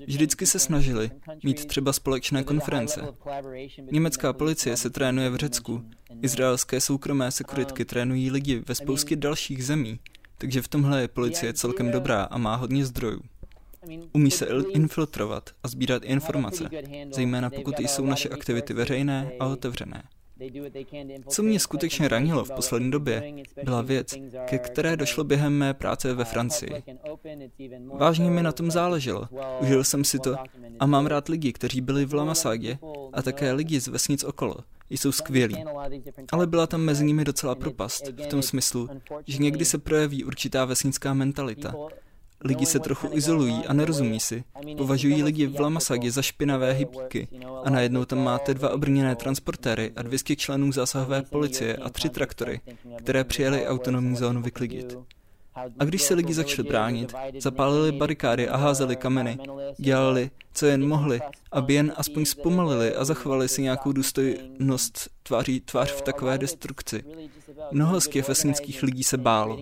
Vždycky 0.08 0.46
se 0.46 0.60
snažili 0.60 1.12
mít 1.44 1.66
třeba 1.66 1.94
společné 1.94 2.44
konference. 2.44 3.02
Německá 3.92 4.34
policie 4.34 4.78
se 4.78 4.90
trénuje 4.90 5.30
v 5.30 5.36
Řecku, 5.36 5.84
izraelské 6.22 6.82
soukromé 6.82 7.32
sekuritky 7.32 7.86
trénují 7.86 8.32
lidi 8.32 8.64
ve 8.68 8.76
spoustě 8.76 9.16
dalších 9.16 9.66
zemí, 9.66 10.00
takže 10.38 10.62
v 10.62 10.68
tomhle 10.68 11.02
je 11.02 11.08
policie 11.08 11.54
celkem 11.54 11.92
dobrá 11.92 12.24
a 12.24 12.38
má 12.38 12.56
hodně 12.56 12.86
zdrojů. 12.86 13.22
Umí 14.14 14.32
se 14.32 14.48
infiltrovat 14.74 15.50
a 15.64 15.68
sbírat 15.68 16.04
informace, 16.04 16.70
zejména 17.12 17.50
pokud 17.50 17.80
jsou 17.80 18.06
naše 18.06 18.30
aktivity 18.30 18.74
veřejné 18.74 19.32
a 19.40 19.46
otevřené. 19.46 20.04
Co 21.28 21.44
mě 21.44 21.60
skutečně 21.60 22.08
ranilo 22.08 22.46
v 22.46 22.52
poslední 22.52 22.92
době, 22.92 23.34
byla 23.64 23.82
věc, 23.82 24.16
ke 24.46 24.58
které 24.58 24.98
došlo 24.98 25.24
během 25.24 25.58
mé 25.58 25.74
práce 25.74 26.14
ve 26.14 26.26
Francii. 26.26 26.84
Vážně 27.94 28.30
mi 28.30 28.44
na 28.44 28.52
tom 28.52 28.72
záleželo, 28.72 29.28
užil 29.62 29.84
jsem 29.84 30.04
si 30.04 30.20
to 30.20 30.36
a 30.80 30.86
mám 30.86 31.06
rád 31.06 31.30
lidi, 31.30 31.54
kteří 31.54 31.82
byli 31.82 32.06
v 32.06 32.14
Lamasagě 32.14 32.78
a 33.14 33.22
také 33.22 33.52
lidi 33.52 33.80
z 33.80 33.88
vesnic 33.88 34.24
okolo. 34.24 34.56
Jsou 34.90 35.12
skvělí. 35.12 35.64
Ale 36.32 36.48
byla 36.48 36.68
tam 36.68 36.82
mezi 36.82 37.06
nimi 37.06 37.26
docela 37.26 37.56
propast, 37.56 38.08
v 38.08 38.28
tom 38.28 38.42
smyslu, 38.42 38.90
že 39.28 39.38
někdy 39.38 39.66
se 39.66 39.78
projeví 39.78 40.24
určitá 40.24 40.66
vesnická 40.66 41.14
mentalita, 41.14 41.76
Lidi 42.44 42.66
se 42.66 42.80
trochu 42.80 43.10
izolují 43.14 43.66
a 43.68 43.74
nerozumí 43.74 44.20
si. 44.20 44.44
Považují 44.78 45.24
lidi 45.24 45.48
v 45.48 45.60
Lamasagě 45.60 46.12
za 46.12 46.22
špinavé 46.22 46.72
hypíky 46.72 47.28
a 47.64 47.70
najednou 47.70 48.06
tam 48.06 48.24
máte 48.24 48.54
dva 48.54 48.70
obrněné 48.70 49.16
transportéry 49.16 49.92
a 49.96 50.02
200 50.02 50.36
členů 50.36 50.72
zásahové 50.72 51.22
policie 51.22 51.76
a 51.76 51.90
tři 51.90 52.10
traktory, 52.10 52.62
které 52.98 53.24
přijeli 53.24 53.68
autonomní 53.68 54.16
zónu 54.16 54.42
vyklidit. 54.42 54.98
A 55.80 55.86
když 55.86 56.02
se 56.02 56.14
lidi 56.14 56.34
začali 56.34 56.68
bránit, 56.68 57.14
zapálili 57.40 57.92
barikády 57.92 58.50
a 58.50 58.58
házeli 58.58 58.96
kameny, 58.96 59.38
dělali, 59.78 60.32
co 60.54 60.66
jen 60.66 60.88
mohli, 60.88 61.22
aby 61.52 61.74
jen 61.74 61.94
aspoň 61.96 62.26
zpomalili 62.26 62.96
a 62.96 63.06
zachovali 63.06 63.48
si 63.48 63.62
nějakou 63.62 63.92
důstojnost 63.92 65.10
tváří 65.24 65.60
tvář 65.60 65.92
v 65.92 66.02
takové 66.02 66.38
destrukci. 66.38 67.04
Mnoho 67.72 68.02
z 68.02 68.08
těch 68.08 68.28
vesnických 68.28 68.84
lidí 68.84 69.04
se 69.04 69.18
bálo. 69.18 69.58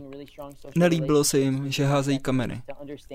Nelíbilo 0.75 1.23
se 1.23 1.39
jim, 1.39 1.71
že 1.71 1.85
házejí 1.85 2.19
kameny. 2.19 2.61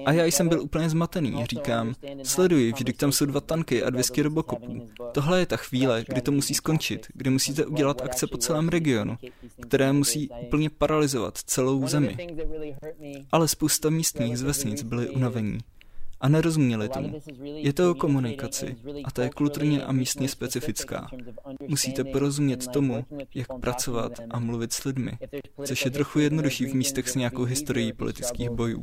A 0.06 0.12
já 0.12 0.24
jsem 0.24 0.48
byl 0.48 0.60
úplně 0.60 0.90
zmatený, 0.90 1.46
říkám, 1.46 1.94
sleduji, 2.22 2.72
vždyť 2.72 2.96
tam 2.96 3.12
jsou 3.12 3.26
dva 3.26 3.40
tanky 3.40 3.82
a 3.82 3.90
200 3.90 4.22
robokopů. 4.22 4.88
Tohle 5.12 5.38
je 5.38 5.46
ta 5.46 5.56
chvíle, 5.56 6.04
kdy 6.08 6.20
to 6.20 6.32
musí 6.32 6.54
skončit, 6.54 7.06
kdy 7.14 7.30
musíte 7.30 7.66
udělat 7.66 8.02
akce 8.02 8.26
po 8.26 8.36
celém 8.36 8.68
regionu, 8.68 9.16
které 9.60 9.92
musí 9.92 10.30
úplně 10.46 10.70
paralizovat 10.70 11.38
celou 11.38 11.86
zemi. 11.86 12.16
Ale 13.32 13.48
spousta 13.48 13.90
místních 13.90 14.38
z 14.38 14.42
vesnic 14.42 14.82
byly 14.82 15.08
unavení 15.10 15.58
a 16.22 16.28
nerozuměli 16.28 16.88
tomu. 16.88 17.20
Je 17.42 17.72
to 17.72 17.90
o 17.90 17.94
komunikaci 17.94 18.76
a 19.04 19.10
ta 19.10 19.22
je 19.22 19.30
kulturně 19.30 19.82
a 19.84 19.92
místně 19.92 20.28
specifická. 20.28 21.08
Musíte 21.68 22.04
porozumět 22.04 22.66
tomu, 22.66 23.04
jak 23.34 23.60
pracovat 23.60 24.12
a 24.30 24.38
mluvit 24.38 24.72
s 24.72 24.84
lidmi, 24.84 25.12
což 25.64 25.84
je 25.84 25.90
trochu 25.90 26.18
jednodušší 26.18 26.66
v 26.66 26.74
místech 26.74 27.08
s 27.08 27.14
nějakou 27.14 27.44
historií 27.44 27.92
politických 27.92 28.50
bojů. 28.50 28.82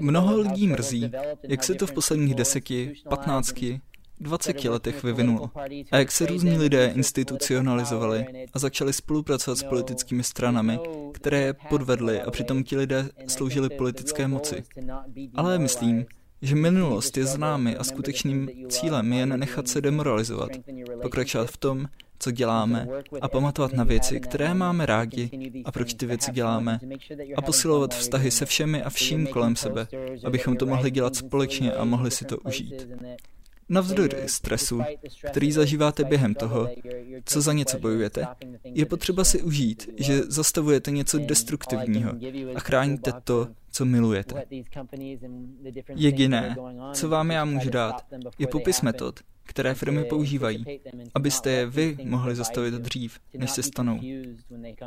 Mnoho 0.00 0.40
lidí 0.40 0.68
mrzí, 0.68 1.10
jak 1.48 1.64
se 1.64 1.74
to 1.74 1.86
v 1.86 1.92
posledních 1.92 2.34
deseti, 2.34 2.94
patnácti 3.08 3.80
20 4.20 4.64
letech 4.64 5.02
vyvinulo 5.02 5.50
a 5.90 5.98
jak 5.98 6.12
se 6.12 6.26
různí 6.26 6.58
lidé 6.58 6.92
institucionalizovali 6.94 8.46
a 8.52 8.58
začali 8.58 8.92
spolupracovat 8.92 9.56
s 9.56 9.62
politickými 9.62 10.22
stranami, 10.22 10.78
které 11.12 11.40
je 11.40 11.54
podvedly 11.68 12.22
a 12.22 12.30
přitom 12.30 12.64
ti 12.64 12.76
lidé 12.76 13.08
sloužili 13.26 13.68
politické 13.68 14.28
moci. 14.28 14.62
Ale 15.34 15.58
myslím, 15.58 16.06
že 16.42 16.54
minulost 16.54 17.16
je 17.16 17.26
známy 17.26 17.76
a 17.76 17.84
skutečným 17.84 18.50
cílem 18.68 19.12
je 19.12 19.26
nenechat 19.26 19.68
se 19.68 19.80
demoralizovat, 19.80 20.50
pokračovat 21.02 21.50
v 21.50 21.56
tom, 21.56 21.86
co 22.18 22.30
děláme 22.30 22.88
a 23.20 23.28
pamatovat 23.28 23.72
na 23.72 23.84
věci, 23.84 24.20
které 24.20 24.54
máme 24.54 24.86
rádi 24.86 25.30
a 25.64 25.72
proč 25.72 25.94
ty 25.94 26.06
věci 26.06 26.32
děláme 26.32 26.80
a 27.36 27.42
posilovat 27.42 27.94
vztahy 27.94 28.30
se 28.30 28.46
všemi 28.46 28.82
a 28.82 28.90
vším 28.90 29.26
kolem 29.26 29.56
sebe, 29.56 29.86
abychom 30.24 30.56
to 30.56 30.66
mohli 30.66 30.90
dělat 30.90 31.16
společně 31.16 31.72
a 31.72 31.84
mohli 31.84 32.10
si 32.10 32.24
to 32.24 32.38
užít. 32.38 32.88
Navzdory 33.70 34.16
stresu, 34.26 34.80
který 35.30 35.52
zažíváte 35.52 36.04
během 36.04 36.34
toho, 36.34 36.68
co 37.24 37.40
za 37.40 37.52
něco 37.52 37.78
bojujete, 37.78 38.26
je 38.64 38.86
potřeba 38.86 39.24
si 39.24 39.42
užít, 39.42 39.88
že 39.96 40.22
zastavujete 40.22 40.90
něco 40.90 41.18
destruktivního 41.18 42.12
a 42.54 42.60
chráníte 42.60 43.12
to, 43.24 43.48
co 43.70 43.84
milujete. 43.84 44.44
Jediné, 45.94 46.56
co 46.92 47.08
vám 47.08 47.30
já 47.30 47.44
můžu 47.44 47.70
dát, 47.70 48.06
je 48.38 48.46
popis 48.46 48.82
metod, 48.82 49.20
které 49.42 49.74
firmy 49.74 50.04
používají, 50.04 50.64
abyste 51.14 51.50
je 51.50 51.66
vy 51.66 51.96
mohli 52.04 52.34
zastavit 52.34 52.74
dřív, 52.74 53.18
než 53.38 53.50
se 53.50 53.62
stanou. 53.62 54.00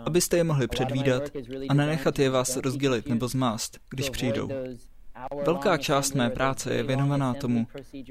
Abyste 0.06 0.38
je 0.38 0.44
mohli 0.44 0.68
předvídat 0.68 1.24
a 1.70 1.74
nenechat 1.74 2.20
je 2.20 2.30
vás 2.30 2.58
rozdělit 2.58 3.08
nebo 3.10 3.28
zmást, 3.28 3.80
když 3.90 4.10
přijdou. 4.10 4.50
Velká 5.46 5.78
část 5.78 6.16
mé 6.16 6.30
práce 6.30 6.74
je 6.74 6.84
věnovaná 6.84 7.34
tomu, 7.34 7.68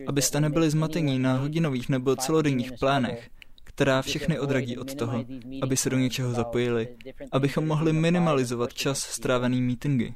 abyste 0.06 0.40
nebyli 0.40 0.70
zmatení 0.70 1.18
na 1.18 1.36
hodinových 1.36 1.88
nebo 1.88 2.16
celodenních 2.16 2.72
plánech, 2.80 3.30
která 3.64 4.02
všechny 4.02 4.40
odradí 4.40 4.78
od 4.78 4.94
toho, 4.94 5.24
aby 5.62 5.76
se 5.76 5.90
do 5.90 5.98
něčeho 5.98 6.32
zapojili, 6.32 6.96
abychom 7.32 7.66
mohli 7.66 7.92
minimalizovat 7.92 8.74
čas 8.74 8.98
strávený 8.98 9.60
meetingy. 9.60 10.14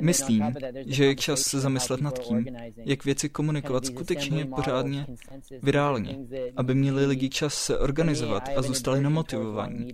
Myslím, 0.00 0.44
že 0.86 1.04
je 1.04 1.16
čas 1.16 1.40
se 1.40 1.60
zamyslet 1.60 2.00
nad 2.00 2.18
tím, 2.18 2.46
jak 2.76 3.04
věci 3.04 3.28
komunikovat 3.28 3.86
skutečně 3.86 4.46
pořádně, 4.46 5.06
virálně, 5.62 6.18
aby 6.56 6.74
měli 6.74 7.06
lidi 7.06 7.28
čas 7.28 7.54
se 7.54 7.78
organizovat 7.78 8.48
a 8.56 8.62
zůstali 8.62 9.00
namotivovaní. 9.00 9.92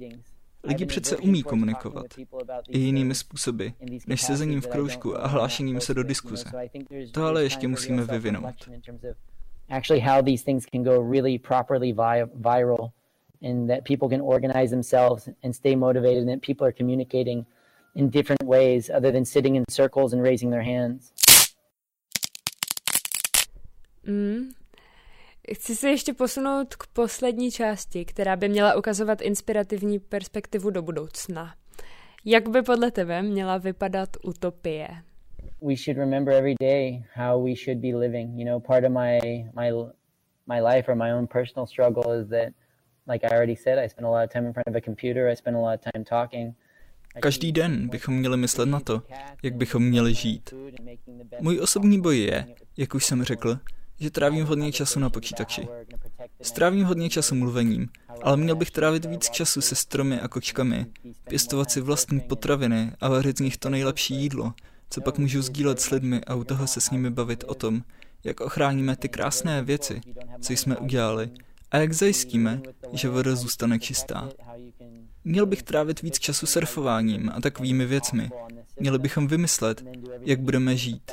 Lidi 0.64 0.86
přece 0.86 1.16
umí 1.16 1.42
komunikovat 1.42 2.06
i 2.68 2.78
jinými 2.78 3.14
způsoby, 3.14 3.66
než 4.06 4.22
sezením 4.22 4.60
v 4.60 4.66
kroužku 4.66 5.18
a 5.18 5.26
hlášením 5.26 5.80
se 5.80 5.94
do 5.94 6.02
diskuze. 6.02 6.44
To 7.12 7.24
ale 7.24 7.42
ještě 7.42 7.68
musíme 7.68 8.04
vyvinout. 8.04 8.54
Actually, 9.68 10.00
how 10.00 10.22
these 10.22 10.44
things 10.44 10.66
can 10.66 10.82
go 10.82 11.10
really 11.10 11.38
properly 11.38 11.92
viral 12.34 12.90
and 13.42 13.68
that 13.68 13.84
people 13.84 14.08
can 14.08 14.20
organize 14.20 14.70
themselves 14.70 15.28
and 15.44 15.54
stay 15.54 15.76
motivated 15.76 16.18
and 16.18 16.28
that 16.28 16.42
people 16.42 16.66
are 16.66 16.72
communicating 16.72 17.46
in 17.94 18.10
different 18.10 18.42
ways 18.44 18.90
other 18.90 19.12
than 19.12 19.24
sitting 19.24 19.56
in 19.56 19.64
circles 19.70 20.12
and 20.12 20.22
raising 20.22 20.50
their 20.50 20.62
hands. 20.62 21.12
Mm, 24.06 24.52
Chci 25.54 25.76
se 25.76 25.88
ještě 25.88 26.14
posunout 26.14 26.74
k 26.74 26.86
poslední 26.86 27.50
části, 27.50 28.04
která 28.04 28.36
by 28.36 28.48
měla 28.48 28.74
ukazovat 28.74 29.20
inspirativní 29.20 29.98
perspektivu 29.98 30.70
do 30.70 30.82
budoucna. 30.82 31.54
Jak 32.24 32.48
by 32.48 32.62
podle 32.62 32.90
tebe 32.90 33.22
měla 33.22 33.58
vypadat 33.58 34.08
utopie? 34.22 34.88
We 35.62 35.76
should 35.76 35.98
remember 35.98 36.34
every 36.34 36.54
day 36.60 37.04
how 37.14 37.44
we 37.44 37.54
should 37.64 37.78
be 37.78 37.96
living. 37.96 38.38
You 38.38 38.44
know, 38.44 38.60
part 38.60 38.84
of 38.84 38.92
my 38.92 39.18
my 39.54 39.70
my 40.46 40.60
life 40.74 40.92
or 40.92 40.96
my 40.96 41.12
own 41.12 41.26
personal 41.26 41.66
struggle 41.66 42.20
is 42.20 42.28
that 42.28 42.48
like 43.12 43.26
I 43.26 43.30
already 43.36 43.56
said, 43.56 43.78
I 43.84 43.88
spend 43.88 44.06
a 44.06 44.10
lot 44.10 44.24
of 44.24 44.32
time 44.32 44.46
in 44.46 44.52
front 44.52 44.68
of 44.68 44.74
a 44.76 44.80
computer, 44.80 45.28
I 45.32 45.36
spend 45.36 45.56
a 45.56 45.60
lot 45.60 45.74
of 45.74 45.92
time 45.92 46.04
talking. 46.04 46.54
Každý 47.20 47.52
den 47.52 47.88
bychom 47.88 48.14
měli 48.14 48.36
myslet 48.36 48.66
na 48.66 48.80
to, 48.80 49.02
jak 49.42 49.54
bychom 49.54 49.82
měli 49.82 50.14
žít. 50.14 50.54
Můj 51.40 51.60
osobní 51.60 52.00
boj 52.00 52.18
je, 52.18 52.46
jak 52.76 52.94
už 52.94 53.04
jsem 53.04 53.24
řekl, 53.24 53.58
že 54.00 54.10
trávím 54.10 54.46
hodně 54.46 54.72
času 54.72 55.00
na 55.00 55.10
počítači. 55.10 55.68
Strávím 56.42 56.84
hodně 56.84 57.10
času 57.10 57.34
mluvením, 57.34 57.88
ale 58.22 58.36
měl 58.36 58.56
bych 58.56 58.70
trávit 58.70 59.04
víc 59.04 59.30
času 59.30 59.60
se 59.60 59.74
stromy 59.74 60.20
a 60.20 60.28
kočkami, 60.28 60.86
pěstovat 61.28 61.70
si 61.70 61.80
vlastní 61.80 62.20
potraviny 62.20 62.92
a 63.00 63.08
vařit 63.08 63.38
z 63.38 63.40
nich 63.40 63.56
to 63.56 63.70
nejlepší 63.70 64.14
jídlo, 64.14 64.54
co 64.90 65.00
pak 65.00 65.18
můžu 65.18 65.42
sdílet 65.42 65.80
s 65.80 65.90
lidmi 65.90 66.20
a 66.26 66.34
u 66.34 66.44
toho 66.44 66.66
se 66.66 66.80
s 66.80 66.90
nimi 66.90 67.10
bavit 67.10 67.44
o 67.46 67.54
tom, 67.54 67.82
jak 68.24 68.40
ochráníme 68.40 68.96
ty 68.96 69.08
krásné 69.08 69.62
věci, 69.62 70.00
co 70.40 70.52
jsme 70.52 70.76
udělali, 70.76 71.30
a 71.70 71.78
jak 71.78 71.92
zajistíme, 71.92 72.60
že 72.92 73.08
voda 73.08 73.36
zůstane 73.36 73.78
čistá. 73.78 74.28
Měl 75.24 75.46
bych 75.46 75.62
trávit 75.62 76.02
víc 76.02 76.18
času 76.18 76.46
surfováním 76.46 77.30
a 77.34 77.40
takovými 77.40 77.86
věcmi. 77.86 78.30
Měli 78.80 78.98
bychom 78.98 79.26
vymyslet, 79.26 79.84
jak 80.20 80.40
budeme 80.40 80.76
žít. 80.76 81.12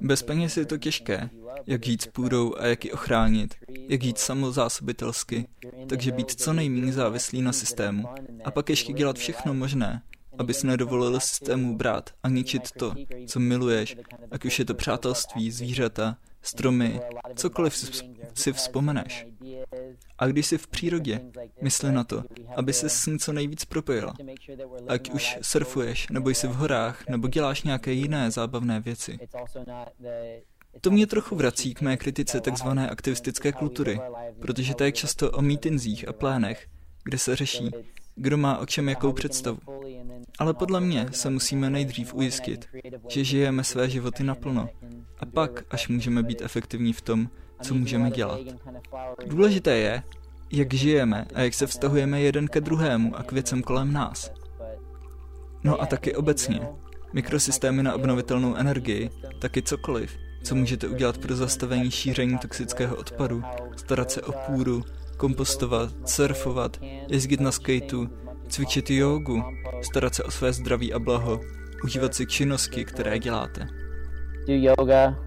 Bez 0.00 0.22
peněz 0.22 0.56
je 0.56 0.66
to 0.66 0.78
těžké, 0.78 1.30
jak 1.66 1.84
žít 1.84 2.02
s 2.02 2.06
půdou 2.06 2.54
a 2.58 2.66
jak 2.66 2.84
ji 2.84 2.92
ochránit, 2.92 3.54
jak 3.88 4.02
žít 4.02 4.18
samozásobitelsky, 4.18 5.48
takže 5.88 6.12
být 6.12 6.30
co 6.30 6.52
nejméně 6.52 6.92
závislý 6.92 7.42
na 7.42 7.52
systému 7.52 8.08
a 8.44 8.50
pak 8.50 8.70
ještě 8.70 8.92
dělat 8.92 9.16
všechno 9.16 9.54
možné, 9.54 10.02
abys 10.38 10.62
nedovolil 10.62 11.20
systému 11.20 11.76
brát 11.76 12.10
a 12.22 12.28
ničit 12.28 12.70
to, 12.78 12.94
co 13.26 13.40
miluješ, 13.40 13.96
ať 14.30 14.44
už 14.44 14.58
je 14.58 14.64
to 14.64 14.74
přátelství, 14.74 15.50
zvířata, 15.50 16.16
stromy, 16.46 17.00
cokoliv 17.34 17.76
si 18.34 18.52
vzpomeneš. 18.52 19.26
A 20.18 20.26
když 20.26 20.46
jsi 20.46 20.58
v 20.58 20.66
přírodě, 20.66 21.20
mysli 21.62 21.92
na 21.92 22.04
to, 22.04 22.22
aby 22.56 22.72
se 22.72 22.88
s 22.88 23.06
ní 23.06 23.18
co 23.18 23.32
nejvíc 23.32 23.64
propojila. 23.64 24.14
Ať 24.88 25.10
už 25.10 25.38
surfuješ, 25.42 26.08
nebo 26.08 26.30
jsi 26.30 26.46
v 26.46 26.54
horách, 26.54 27.08
nebo 27.08 27.28
děláš 27.28 27.62
nějaké 27.62 27.92
jiné 27.92 28.30
zábavné 28.30 28.80
věci. 28.80 29.18
To 30.80 30.90
mě 30.90 31.06
trochu 31.06 31.36
vrací 31.36 31.74
k 31.74 31.80
mé 31.80 31.96
kritice 31.96 32.40
takzvané 32.40 32.90
aktivistické 32.90 33.52
kultury, 33.52 34.00
protože 34.40 34.74
to 34.74 34.84
je 34.84 34.92
často 34.92 35.30
o 35.30 35.42
mítinzích 35.42 36.08
a 36.08 36.12
plánech, 36.12 36.66
kde 37.04 37.18
se 37.18 37.36
řeší, 37.36 37.70
kdo 38.14 38.36
má 38.36 38.58
o 38.58 38.66
čem 38.66 38.88
jakou 38.88 39.12
představu. 39.12 39.58
Ale 40.38 40.54
podle 40.54 40.80
mě 40.80 41.06
se 41.10 41.30
musíme 41.30 41.70
nejdřív 41.70 42.14
ujistit, 42.14 42.68
že 43.08 43.24
žijeme 43.24 43.64
své 43.64 43.90
životy 43.90 44.24
naplno. 44.24 44.68
A 45.18 45.26
pak, 45.26 45.64
až 45.70 45.88
můžeme 45.88 46.22
být 46.22 46.42
efektivní 46.42 46.92
v 46.92 47.00
tom, 47.00 47.28
co 47.62 47.74
můžeme 47.74 48.10
dělat. 48.10 48.40
Důležité 49.26 49.76
je, 49.76 50.02
jak 50.52 50.74
žijeme 50.74 51.26
a 51.34 51.40
jak 51.40 51.54
se 51.54 51.66
vztahujeme 51.66 52.20
jeden 52.20 52.48
ke 52.48 52.60
druhému 52.60 53.16
a 53.16 53.22
k 53.22 53.32
věcem 53.32 53.62
kolem 53.62 53.92
nás. 53.92 54.32
No 55.64 55.82
a 55.82 55.86
taky 55.86 56.14
obecně. 56.14 56.60
Mikrosystémy 57.12 57.82
na 57.82 57.94
obnovitelnou 57.94 58.54
energii, 58.54 59.10
taky 59.40 59.62
cokoliv, 59.62 60.16
co 60.42 60.54
můžete 60.54 60.88
udělat 60.88 61.18
pro 61.18 61.36
zastavení 61.36 61.90
šíření 61.90 62.38
toxického 62.38 62.96
odpadu, 62.96 63.42
starat 63.76 64.10
se 64.10 64.22
o 64.22 64.32
půdu, 64.32 64.82
kompostovat, 65.16 66.08
surfovat, 66.08 66.80
jezdit 67.08 67.40
na 67.40 67.52
skateu, 67.52 68.08
cvičit 68.48 68.90
jogu, 68.90 69.42
starat 69.82 70.14
se 70.14 70.24
o 70.24 70.30
své 70.30 70.52
zdraví 70.52 70.92
a 70.92 70.98
blaho, 70.98 71.40
užívat 71.84 72.14
si 72.14 72.26
činnosti, 72.26 72.84
které 72.84 73.18
děláte. 73.18 73.66
Do 74.46 74.54
yoga, 74.54 75.18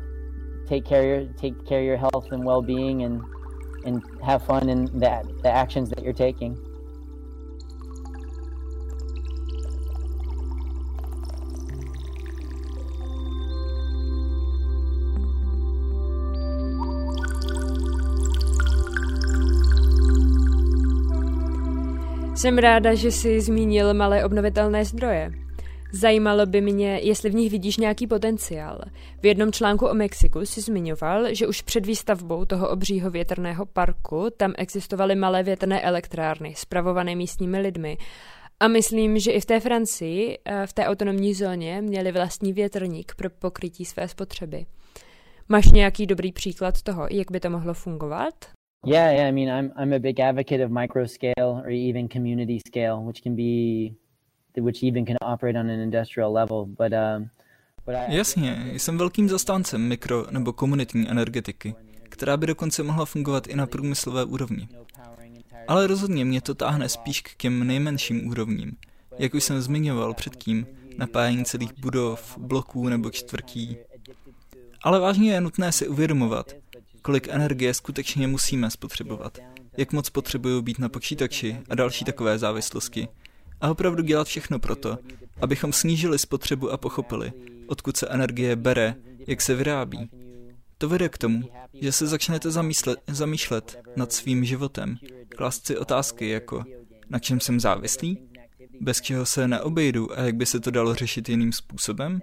take 0.70 0.82
care 0.82 1.26
take 1.42 1.56
care 1.68 1.84
your 1.84 1.98
health 1.98 2.32
and 2.32 2.46
well-being 2.46 3.04
and 3.04 3.22
and 3.86 4.04
have 4.22 4.46
fun 4.46 4.70
in 4.70 4.86
the 5.42 5.52
actions 5.52 5.90
that 5.90 6.04
you're 6.04 6.14
taking. 6.14 6.69
Jsem 22.40 22.58
ráda, 22.58 22.94
že 22.94 23.12
jsi 23.12 23.42
zmínil 23.42 23.94
malé 23.94 24.26
obnovitelné 24.26 24.86
zdroje. 24.86 25.32
Zajímalo 25.92 26.46
by 26.46 26.62
mě, 26.62 27.00
jestli 27.04 27.30
v 27.30 27.36
nich 27.36 27.52
vidíš 27.52 27.78
nějaký 27.78 28.08
potenciál. 28.08 28.82
V 29.22 29.26
jednom 29.26 29.52
článku 29.52 29.88
o 29.88 29.94
Mexiku 29.94 30.46
si 30.46 30.62
zmiňoval, 30.62 31.34
že 31.34 31.48
už 31.48 31.62
před 31.62 31.86
výstavbou 31.86 32.46
toho 32.46 32.70
obřího 32.70 33.10
větrného 33.10 33.66
parku 33.66 34.28
tam 34.38 34.54
existovaly 34.58 35.16
malé 35.16 35.44
větrné 35.44 35.82
elektrárny, 35.82 36.54
spravované 36.58 37.16
místními 37.16 37.60
lidmi. 37.60 37.98
A 38.60 38.68
myslím, 38.68 39.20
že 39.20 39.32
i 39.32 39.42
v 39.42 39.46
té 39.46 39.60
Francii, 39.60 40.38
eh, 40.46 40.68
v 40.68 40.74
té 40.74 40.86
autonomní 40.86 41.34
zóně, 41.34 41.82
měli 41.82 42.12
vlastní 42.12 42.54
větrník 42.54 43.16
pro 43.16 43.30
pokrytí 43.30 43.86
své 43.86 44.08
spotřeby. 44.08 44.66
Máš 45.50 45.72
nějaký 45.72 46.06
dobrý 46.06 46.32
příklad 46.32 46.82
toho, 46.82 47.08
jak 47.12 47.32
by 47.32 47.40
to 47.40 47.50
mohlo 47.50 47.74
fungovat? 47.74 48.59
Yeah, 48.86 49.12
yeah. 49.12 49.28
I 49.28 49.32
mean, 49.32 49.50
I'm 49.50 49.72
I'm 49.76 49.94
a 49.94 50.00
big 50.00 50.20
advocate 50.20 50.66
of 50.66 50.72
micro 50.72 51.06
scale 51.08 51.62
or 51.64 51.70
even 51.70 52.08
community 52.08 52.60
scale, 52.68 53.04
which 53.04 53.24
can 53.24 53.36
be, 53.36 53.94
which 54.58 54.84
even 54.84 55.06
can 55.06 55.18
operate 55.22 55.60
on 55.60 55.70
an 55.70 55.80
industrial 55.80 56.34
level. 56.34 56.66
But 56.66 56.94
um, 56.94 57.30
but 57.86 57.96
I, 57.96 58.16
Jasně, 58.16 58.72
jsem 58.74 58.98
velkým 58.98 59.30
zastáncem 59.30 59.82
mikro 59.82 60.26
nebo 60.32 60.54
komunitní 60.54 61.10
energetiky, 61.10 61.76
která 62.10 62.38
by 62.38 62.48
dokonce 62.48 62.84
mohla 62.84 63.06
fungovat 63.06 63.48
i 63.48 63.56
na 63.56 63.68
průmyslové 63.68 64.26
úrovni. 64.26 64.68
Ale 65.68 65.88
rozhodně 65.88 66.26
mě 66.26 66.42
to 66.42 66.56
táhne 66.56 66.90
spíš 66.90 67.22
k 67.22 67.36
těm 67.36 67.68
nejmenším 67.68 68.28
úrovním, 68.28 68.78
jak 69.20 69.34
už 69.34 69.44
jsem 69.44 69.62
zmiňoval 69.62 70.14
předtím, 70.14 70.68
napájení 70.98 71.46
celých 71.46 71.74
budov, 71.80 72.38
bloků 72.38 72.90
nebo 72.90 73.12
čtvrtí. 73.12 73.78
Ale 74.84 75.00
vážně 75.00 75.32
je 75.34 75.42
nutné 75.42 75.72
si 75.72 75.88
uvědomovat, 75.88 76.54
kolik 77.02 77.28
energie 77.28 77.74
skutečně 77.74 78.28
musíme 78.28 78.72
spotřebovat, 78.72 79.38
jak 79.78 79.94
moc 79.94 80.10
potřebují 80.10 80.64
být 80.64 80.80
na 80.80 80.90
počítači 80.90 81.58
a 81.70 81.76
další 81.76 82.06
takové 82.06 82.40
závislosti. 82.40 83.08
A 83.62 83.72
opravdu 83.72 84.04
dělat 84.04 84.28
všechno 84.28 84.60
proto, 84.60 84.98
abychom 85.42 85.74
snížili 85.74 86.20
spotřebu 86.20 86.72
a 86.72 86.78
pochopili, 86.78 87.32
odkud 87.68 87.98
se 87.98 88.08
energie 88.08 88.56
bere, 88.56 88.96
jak 89.28 89.42
se 89.42 89.56
vyrábí. 89.56 90.10
To 90.78 90.90
vede 90.90 91.10
k 91.10 91.18
tomu, 91.18 91.50
že 91.82 91.92
se 91.92 92.08
začnete 92.08 92.52
zamýšlet, 92.52 93.00
zamýšlet 93.08 93.80
nad 93.96 94.14
svým 94.14 94.46
životem, 94.46 94.98
klást 95.38 95.68
si 95.68 95.78
otázky 95.78 96.30
jako 96.30 96.64
na 97.10 97.20
čem 97.20 97.40
jsem 97.40 97.60
závislý, 97.60 98.18
bez 98.82 99.02
čeho 99.02 99.26
se 99.26 99.48
neobejdu 99.48 100.20
a 100.20 100.22
jak 100.22 100.36
by 100.36 100.46
se 100.46 100.60
to 100.60 100.72
dalo 100.72 100.96
řešit 100.96 101.30
jiným 101.30 101.54
způsobem, 101.54 102.22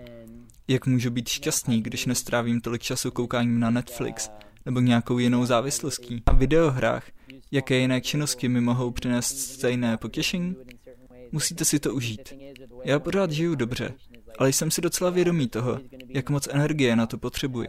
jak 0.68 0.86
můžu 0.86 1.10
být 1.10 1.28
šťastný, 1.28 1.82
když 1.82 2.06
nestrávím 2.06 2.60
tolik 2.60 2.82
času 2.82 3.10
koukáním 3.10 3.60
na 3.60 3.70
Netflix 3.70 4.30
nebo 4.66 4.80
nějakou 4.80 5.18
jinou 5.18 5.46
závislostí. 5.46 6.22
A 6.26 6.32
v 6.32 6.38
videohrách, 6.38 7.04
jaké 7.50 7.76
jiné 7.76 8.00
činnosti 8.00 8.48
mi 8.48 8.60
mohou 8.60 8.90
přinést 8.90 9.38
stejné 9.38 9.96
potěšení? 9.96 10.56
Musíte 11.32 11.64
si 11.64 11.78
to 11.78 11.94
užít. 11.94 12.34
Já 12.84 12.98
pořád 12.98 13.30
žiju 13.30 13.54
dobře 13.54 13.94
ale 14.38 14.52
jsem 14.52 14.70
si 14.70 14.80
docela 14.80 15.10
vědomý 15.10 15.48
toho, 15.48 15.80
jak 16.08 16.30
moc 16.30 16.48
energie 16.50 16.96
na 16.96 17.06
to 17.06 17.18
potřebuji. 17.18 17.66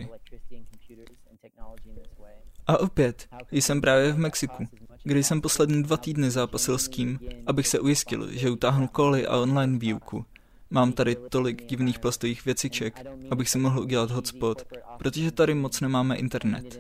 A 2.68 2.78
opět, 2.78 3.28
jsem 3.52 3.82
právě 3.82 4.14
v 4.14 4.18
Mexiku, 4.18 4.64
kde 5.04 5.20
jsem 5.20 5.42
poslední 5.42 5.84
dva 5.84 5.98
týdny 5.98 6.32
zápasil 6.32 6.78
s 6.78 6.90
tím, 6.90 7.20
abych 7.46 7.68
se 7.68 7.80
ujistil, 7.80 8.32
že 8.32 8.50
utáhnu 8.50 8.88
koly 8.88 9.28
a 9.28 9.38
online 9.38 9.78
výuku. 9.78 10.26
Mám 10.70 10.92
tady 10.92 11.16
tolik 11.30 11.66
divných 11.66 12.00
plastových 12.00 12.46
věciček, 12.46 13.06
abych 13.32 13.50
si 13.50 13.58
mohl 13.58 13.80
udělat 13.80 14.12
hotspot, 14.12 14.64
protože 14.98 15.32
tady 15.32 15.54
moc 15.54 15.82
nemáme 15.82 16.16
internet. 16.16 16.80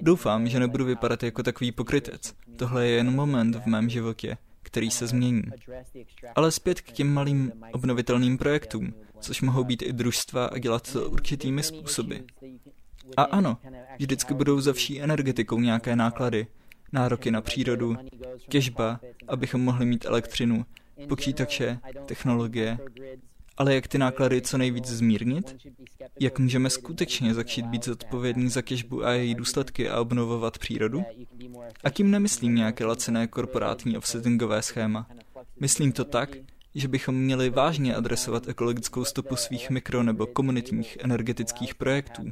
Doufám, 0.00 0.48
že 0.48 0.60
nebudu 0.60 0.84
vypadat 0.84 1.22
jako 1.22 1.42
takový 1.42 1.72
pokrytec. 1.72 2.34
Tohle 2.56 2.86
je 2.86 2.96
jen 2.96 3.14
moment 3.14 3.56
v 3.56 3.66
mém 3.66 3.88
životě, 3.88 4.36
který 4.62 4.90
se 4.90 5.06
změní. 5.06 5.42
Ale 6.34 6.52
zpět 6.52 6.80
k 6.80 6.92
těm 6.92 7.14
malým 7.14 7.52
obnovitelným 7.72 8.38
projektům, 8.38 8.94
což 9.20 9.42
mohou 9.42 9.64
být 9.64 9.82
i 9.82 9.92
družstva 9.92 10.46
a 10.46 10.58
dělat 10.58 10.92
to 10.92 11.10
určitými 11.10 11.62
způsoby. 11.62 12.16
A 13.16 13.22
ano, 13.22 13.58
vždycky 13.98 14.34
budou 14.34 14.60
za 14.60 14.72
vší 14.72 15.00
energetikou 15.00 15.60
nějaké 15.60 15.96
náklady, 15.96 16.46
nároky 16.92 17.30
na 17.30 17.40
přírodu, 17.40 17.96
těžba, 18.48 19.00
abychom 19.28 19.60
mohli 19.60 19.86
mít 19.86 20.04
elektřinu, 20.04 20.64
počítače, 21.08 21.78
technologie, 22.06 22.78
ale 23.56 23.74
jak 23.74 23.88
ty 23.88 23.98
náklady 23.98 24.40
co 24.42 24.58
nejvíc 24.58 24.86
zmírnit? 24.86 25.56
Jak 26.20 26.38
můžeme 26.38 26.70
skutečně 26.70 27.34
začít 27.34 27.66
být 27.66 27.84
zodpovědní 27.84 28.48
za 28.48 28.62
těžbu 28.62 29.04
a 29.04 29.12
její 29.12 29.34
důsledky 29.34 29.88
a 29.88 30.00
obnovovat 30.00 30.58
přírodu? 30.58 31.04
A 31.84 31.90
tím 31.90 32.10
nemyslím 32.10 32.54
nějaké 32.54 32.84
lacené 32.84 33.26
korporátní 33.26 33.96
offsettingové 33.96 34.62
schéma. 34.62 35.06
Myslím 35.60 35.92
to 35.92 36.04
tak, 36.04 36.36
že 36.74 36.88
bychom 36.88 37.14
měli 37.14 37.50
vážně 37.50 37.94
adresovat 37.94 38.48
ekologickou 38.48 39.04
stopu 39.04 39.36
svých 39.36 39.70
mikro- 39.70 40.02
nebo 40.02 40.26
komunitních 40.26 40.98
energetických 41.00 41.74
projektů. 41.74 42.22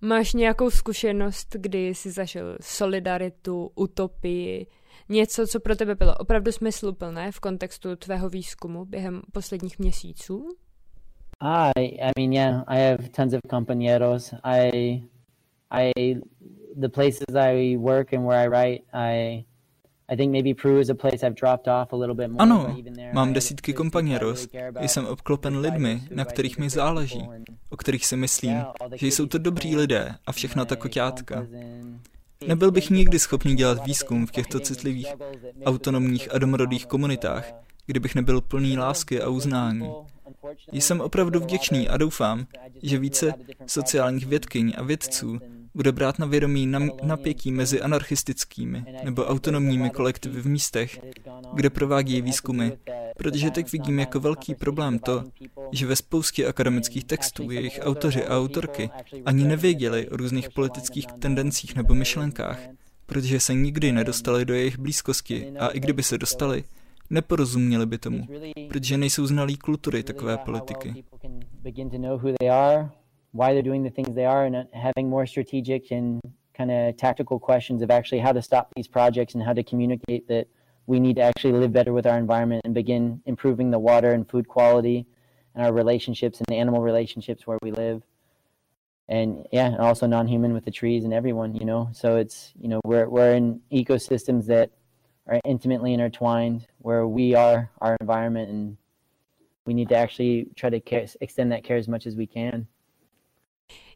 Máš 0.00 0.32
nějakou 0.32 0.70
zkušenost, 0.70 1.56
kdy 1.58 1.88
jsi 1.88 2.10
zažil 2.10 2.56
solidaritu, 2.60 3.70
utopii, 3.74 4.66
něco, 5.08 5.46
co 5.46 5.60
pro 5.60 5.76
tebe 5.76 5.94
bylo 5.94 6.14
opravdu 6.14 6.52
smysluplné 6.52 7.32
v 7.32 7.40
kontextu 7.40 7.96
tvého 7.96 8.28
výzkumu 8.28 8.84
během 8.84 9.22
posledních 9.32 9.78
měsíců? 9.78 10.56
I, 11.40 11.98
I 12.00 12.10
mean, 12.18 12.32
yeah, 12.32 12.64
I 12.66 12.90
have 12.90 13.08
tons 13.08 13.32
of 13.32 13.40
compañeros. 13.50 14.34
I, 14.44 15.02
I, 15.70 16.14
the 16.76 16.88
places 16.88 17.34
I 17.34 17.76
work 17.76 18.12
and 18.12 18.26
where 18.26 18.44
I 18.44 18.48
write, 18.48 18.84
I, 18.92 19.44
Ano, 22.38 22.76
mám 23.12 23.32
desítky 23.32 23.72
kompaněros. 23.72 24.48
Jsem 24.80 25.06
obklopen 25.06 25.58
lidmi, 25.58 26.02
na 26.14 26.24
kterých 26.24 26.58
mi 26.58 26.70
záleží, 26.70 27.28
o 27.70 27.76
kterých 27.76 28.06
si 28.06 28.16
myslím, 28.16 28.64
že 28.94 29.06
jsou 29.06 29.26
to 29.26 29.38
dobrý 29.38 29.76
lidé 29.76 30.14
a 30.26 30.32
všechna 30.32 30.64
ta 30.64 30.76
koťátka. 30.76 31.46
Nebyl 32.46 32.70
bych 32.70 32.90
nikdy 32.90 33.18
schopný 33.18 33.54
dělat 33.56 33.86
výzkum 33.86 34.26
v 34.26 34.30
těchto 34.30 34.60
citlivých, 34.60 35.14
autonomních 35.64 36.34
a 36.34 36.38
domorodých 36.38 36.86
komunitách, 36.86 37.52
kdybych 37.86 38.14
nebyl 38.14 38.40
plný 38.40 38.78
lásky 38.78 39.22
a 39.22 39.28
uznání. 39.28 39.90
Jsem 40.72 41.00
opravdu 41.00 41.40
vděčný 41.40 41.88
a 41.88 41.96
doufám, 41.96 42.46
že 42.82 42.98
více 42.98 43.34
sociálních 43.66 44.26
vědkyň 44.26 44.72
a 44.76 44.82
vědců 44.82 45.38
bude 45.76 45.92
brát 45.92 46.18
na 46.18 46.26
vědomí 46.26 46.72
napětí 47.02 47.52
mezi 47.52 47.80
anarchistickými 47.80 48.84
nebo 49.04 49.24
autonomními 49.24 49.90
kolektivy 49.90 50.40
v 50.40 50.46
místech, 50.46 51.00
kde 51.54 51.70
provádějí 51.70 52.22
výzkumy, 52.22 52.70
protože 53.16 53.50
teď 53.50 53.72
vidím 53.72 53.98
jako 53.98 54.20
velký 54.20 54.54
problém 54.54 54.98
to, 54.98 55.24
že 55.72 55.86
ve 55.86 55.96
spoustě 55.96 56.46
akademických 56.46 57.04
textů 57.04 57.50
jejich 57.50 57.80
autoři 57.82 58.24
a 58.24 58.38
autorky 58.38 58.90
ani 59.24 59.44
nevěděli 59.44 60.08
o 60.08 60.16
různých 60.16 60.50
politických 60.50 61.06
tendencích 61.06 61.76
nebo 61.76 61.94
myšlenkách, 61.94 62.58
protože 63.06 63.40
se 63.40 63.54
nikdy 63.54 63.92
nedostali 63.92 64.44
do 64.44 64.54
jejich 64.54 64.78
blízkosti 64.78 65.52
a 65.58 65.68
i 65.68 65.80
kdyby 65.80 66.02
se 66.02 66.18
dostali, 66.18 66.64
neporozuměli 67.10 67.86
by 67.86 67.98
tomu, 67.98 68.26
protože 68.68 68.98
nejsou 68.98 69.26
znalí 69.26 69.56
kultury 69.56 70.02
takové 70.02 70.38
politiky. 70.38 71.04
Why 73.36 73.52
they're 73.52 73.62
doing 73.62 73.82
the 73.82 73.90
things 73.90 74.14
they 74.14 74.24
are 74.24 74.44
and 74.44 74.56
uh, 74.56 74.64
having 74.72 75.08
more 75.08 75.26
strategic 75.26 75.90
and 75.90 76.20
kind 76.54 76.70
of 76.70 76.96
tactical 76.96 77.38
questions 77.38 77.82
of 77.82 77.90
actually 77.90 78.18
how 78.18 78.32
to 78.32 78.40
stop 78.40 78.72
these 78.74 78.88
projects 78.88 79.34
and 79.34 79.42
how 79.42 79.52
to 79.52 79.62
communicate 79.62 80.26
that 80.28 80.48
we 80.86 80.98
need 80.98 81.16
to 81.16 81.22
actually 81.22 81.52
live 81.52 81.72
better 81.72 81.92
with 81.92 82.06
our 82.06 82.16
environment 82.16 82.62
and 82.64 82.74
begin 82.74 83.20
improving 83.26 83.70
the 83.70 83.78
water 83.78 84.12
and 84.12 84.28
food 84.28 84.48
quality 84.48 85.06
and 85.54 85.64
our 85.64 85.72
relationships 85.72 86.38
and 86.38 86.46
the 86.48 86.56
animal 86.56 86.80
relationships 86.80 87.46
where 87.46 87.58
we 87.62 87.70
live. 87.70 88.02
And 89.08 89.46
yeah 89.52 89.66
and 89.66 89.78
also 89.78 90.06
non-human 90.06 90.52
with 90.52 90.64
the 90.64 90.70
trees 90.70 91.04
and 91.04 91.12
everyone 91.14 91.54
you 91.54 91.64
know? 91.64 91.90
So 91.92 92.16
it's 92.16 92.52
you 92.60 92.68
know 92.68 92.80
we're, 92.84 93.08
we're 93.08 93.34
in 93.34 93.60
ecosystems 93.70 94.46
that 94.46 94.70
are 95.28 95.40
intimately 95.44 95.92
intertwined 95.92 96.66
where 96.78 97.06
we 97.06 97.34
are 97.34 97.70
our 97.80 97.96
environment 98.00 98.48
and 98.48 98.76
we 99.64 99.74
need 99.74 99.88
to 99.90 99.96
actually 99.96 100.48
try 100.54 100.70
to 100.70 100.80
care, 100.80 101.06
extend 101.20 101.52
that 101.52 101.64
care 101.64 101.76
as 101.76 101.88
much 101.88 102.06
as 102.06 102.16
we 102.16 102.26
can 102.26 102.66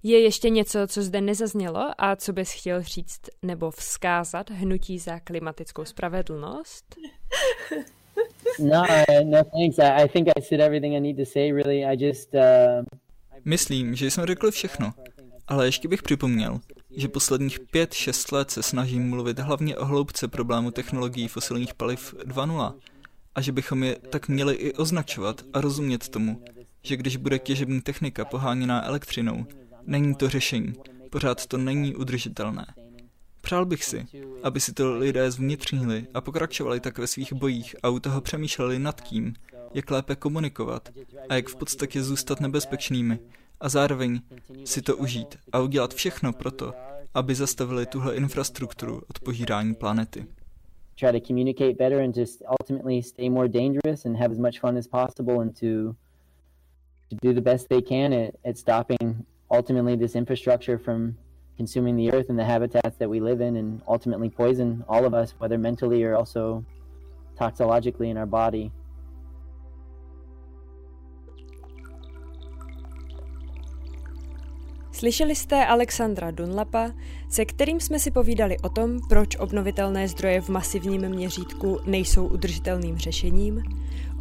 Je 0.02 0.20
ještě 0.20 0.50
něco, 0.50 0.78
co 0.86 1.02
zde 1.02 1.20
nezaznělo 1.20 1.88
a 1.98 2.16
co 2.16 2.32
bys 2.32 2.52
chtěl 2.52 2.82
říct 2.82 3.20
nebo 3.42 3.70
vzkázat 3.70 4.50
hnutí 4.50 4.98
za 4.98 5.20
klimatickou 5.20 5.84
spravedlnost? 5.84 6.96
no, 8.58 8.84
no 9.24 9.44
thanks. 9.44 9.78
I, 9.78 10.02
I 10.04 10.08
think 10.08 10.28
I 10.28 10.42
said 10.42 10.60
everything 10.60 10.94
I 10.94 11.00
need 11.00 11.16
to 11.16 11.32
say 11.32 11.52
really. 11.52 11.84
I 11.84 12.04
just 12.06 12.34
uh... 12.34 12.84
Myslím, 13.44 13.94
že 13.94 14.10
jsem 14.10 14.26
řekl 14.26 14.50
všechno, 14.50 14.92
ale 15.48 15.66
ještě 15.66 15.88
bych 15.88 16.02
připomněl, 16.02 16.60
že 16.96 17.08
posledních 17.08 17.60
pět, 17.60 17.94
šest 17.94 18.32
let 18.32 18.50
se 18.50 18.62
snažím 18.62 19.08
mluvit 19.08 19.38
hlavně 19.38 19.76
o 19.76 19.84
hloubce 19.84 20.28
problému 20.28 20.70
technologií 20.70 21.28
fosilních 21.28 21.74
paliv 21.74 22.14
2.0 22.14 22.74
a 23.34 23.40
že 23.40 23.52
bychom 23.52 23.84
je 23.84 23.96
tak 24.10 24.28
měli 24.28 24.54
i 24.54 24.72
označovat 24.72 25.42
a 25.52 25.60
rozumět 25.60 26.08
tomu, 26.08 26.42
že 26.82 26.96
když 26.96 27.16
bude 27.16 27.38
těžební 27.38 27.80
technika 27.80 28.24
poháněná 28.24 28.86
elektřinou, 28.86 29.46
Není 29.86 30.14
to 30.14 30.28
řešení. 30.28 30.72
Pořád 31.10 31.46
to 31.46 31.56
není 31.56 31.94
udržitelné. 31.94 32.66
Přál 33.40 33.66
bych 33.66 33.84
si, 33.84 34.06
aby 34.42 34.60
si 34.60 34.72
to 34.72 34.96
lidé 34.96 35.30
zvnitřnili 35.30 36.06
a 36.14 36.20
pokračovali 36.20 36.80
tak 36.80 36.98
ve 36.98 37.06
svých 37.06 37.32
bojích 37.32 37.76
a 37.82 37.88
u 37.88 37.98
toho 37.98 38.20
přemýšleli 38.20 38.78
nad 38.78 39.00
tím, 39.00 39.34
jak 39.74 39.90
lépe 39.90 40.16
komunikovat 40.16 40.88
a 41.28 41.34
jak 41.34 41.48
v 41.48 41.56
podstatě 41.56 42.02
zůstat 42.02 42.40
nebezpečnými 42.40 43.18
a 43.60 43.68
zároveň 43.68 44.20
si 44.64 44.82
to 44.82 44.96
užít 44.96 45.38
a 45.52 45.60
udělat 45.60 45.94
všechno 45.94 46.32
pro 46.32 46.50
to, 46.50 46.72
aby 47.14 47.34
zastavili 47.34 47.86
tuhle 47.86 48.16
infrastrukturu 48.16 49.02
od 49.10 49.18
požírání 49.18 49.74
planety. 49.74 50.26
Try 51.00 51.20
to 51.20 51.26
communicate 51.26 51.74
better 51.74 52.00
and 52.00 52.16
just 52.16 52.42
ultimately 52.60 53.02
stay 53.02 53.30
more 53.30 53.48
dangerous 53.48 54.06
and 54.06 54.16
have 54.16 54.32
as 54.32 54.38
much 54.38 54.60
fun 54.60 54.78
as 54.78 54.86
possible 54.86 55.40
and 55.40 55.60
to 55.60 55.94
to 57.10 57.16
do 57.22 57.32
the 57.32 57.40
best 57.40 57.68
they 57.68 57.82
can 57.82 58.12
at, 58.12 58.34
at 58.44 58.58
stopping 58.58 59.26
ultimately 59.50 59.96
this 59.96 60.14
infrastructure 60.14 60.78
from 60.78 61.16
consuming 61.56 61.96
the 61.96 62.12
earth 62.12 62.30
and 62.30 62.38
the 62.38 62.44
habitats 62.44 62.96
that 62.96 63.08
we 63.08 63.20
live 63.20 63.40
in 63.40 63.56
and 63.56 63.82
ultimately 63.86 64.30
poison 64.30 64.84
all 64.88 65.04
of 65.04 65.12
us, 65.12 65.34
whether 65.38 65.58
mentally 65.58 66.02
or 66.02 66.14
also 66.14 66.64
toxologically 67.38 68.08
in 68.08 68.16
our 68.16 68.26
body. 68.26 68.72
Slyšeli 75.00 75.34
jste 75.34 75.66
Alexandra 75.66 76.30
Dunlapa, 76.30 76.90
se 77.28 77.44
kterým 77.44 77.80
jsme 77.80 77.98
si 77.98 78.10
povídali 78.10 78.58
o 78.58 78.68
tom, 78.68 79.00
proč 79.08 79.36
obnovitelné 79.36 80.08
zdroje 80.08 80.40
v 80.40 80.48
masivním 80.48 81.08
měřítku 81.08 81.78
nejsou 81.86 82.26
udržitelným 82.26 82.98
řešením, 82.98 83.62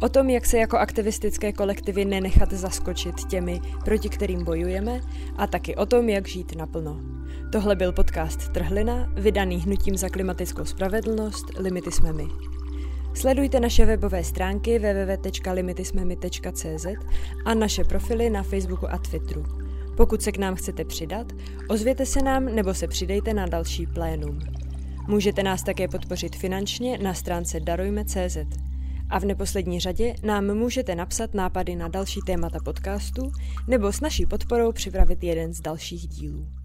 o 0.02 0.08
tom, 0.08 0.30
jak 0.30 0.46
se 0.46 0.58
jako 0.58 0.78
aktivistické 0.78 1.52
kolektivy 1.52 2.04
nenechat 2.04 2.52
zaskočit 2.52 3.24
těmi, 3.24 3.60
proti 3.84 4.08
kterým 4.08 4.44
bojujeme, 4.44 5.00
a 5.36 5.46
taky 5.46 5.76
o 5.76 5.86
tom, 5.86 6.08
jak 6.08 6.28
žít 6.28 6.56
naplno. 6.56 7.00
Tohle 7.52 7.76
byl 7.76 7.92
podcast 7.92 8.48
Trhlina, 8.48 9.12
vydaný 9.16 9.56
Hnutím 9.56 9.96
za 9.96 10.08
klimatickou 10.08 10.64
spravedlnost 10.64 11.44
Limity 11.58 11.92
jsme 11.92 12.12
my. 12.12 12.26
Sledujte 13.14 13.60
naše 13.60 13.86
webové 13.86 14.24
stránky 14.24 14.78
www.limitismemy.cz 14.78 16.86
a 17.44 17.54
naše 17.54 17.84
profily 17.84 18.30
na 18.30 18.42
Facebooku 18.42 18.86
a 18.90 18.98
Twitteru. 18.98 19.69
Pokud 20.00 20.22
se 20.22 20.32
k 20.32 20.38
nám 20.38 20.54
chcete 20.54 20.84
přidat, 20.84 21.32
ozvěte 21.68 22.06
se 22.06 22.22
nám 22.22 22.44
nebo 22.44 22.74
se 22.74 22.88
přidejte 22.88 23.34
na 23.34 23.46
další 23.46 23.86
plénum. 23.86 24.38
Můžete 25.08 25.42
nás 25.42 25.62
také 25.62 25.88
podpořit 25.88 26.36
finančně 26.36 26.98
na 26.98 27.14
stránce 27.14 27.60
darujme.cz. 27.60 28.36
A 29.10 29.18
v 29.18 29.24
neposlední 29.24 29.80
řadě 29.80 30.14
nám 30.22 30.54
můžete 30.54 30.94
napsat 30.94 31.34
nápady 31.34 31.76
na 31.76 31.88
další 31.88 32.20
témata 32.26 32.58
podcastu 32.64 33.32
nebo 33.68 33.92
s 33.92 34.00
naší 34.00 34.26
podporou 34.26 34.72
připravit 34.72 35.24
jeden 35.24 35.54
z 35.54 35.60
dalších 35.60 36.08
dílů. 36.08 36.59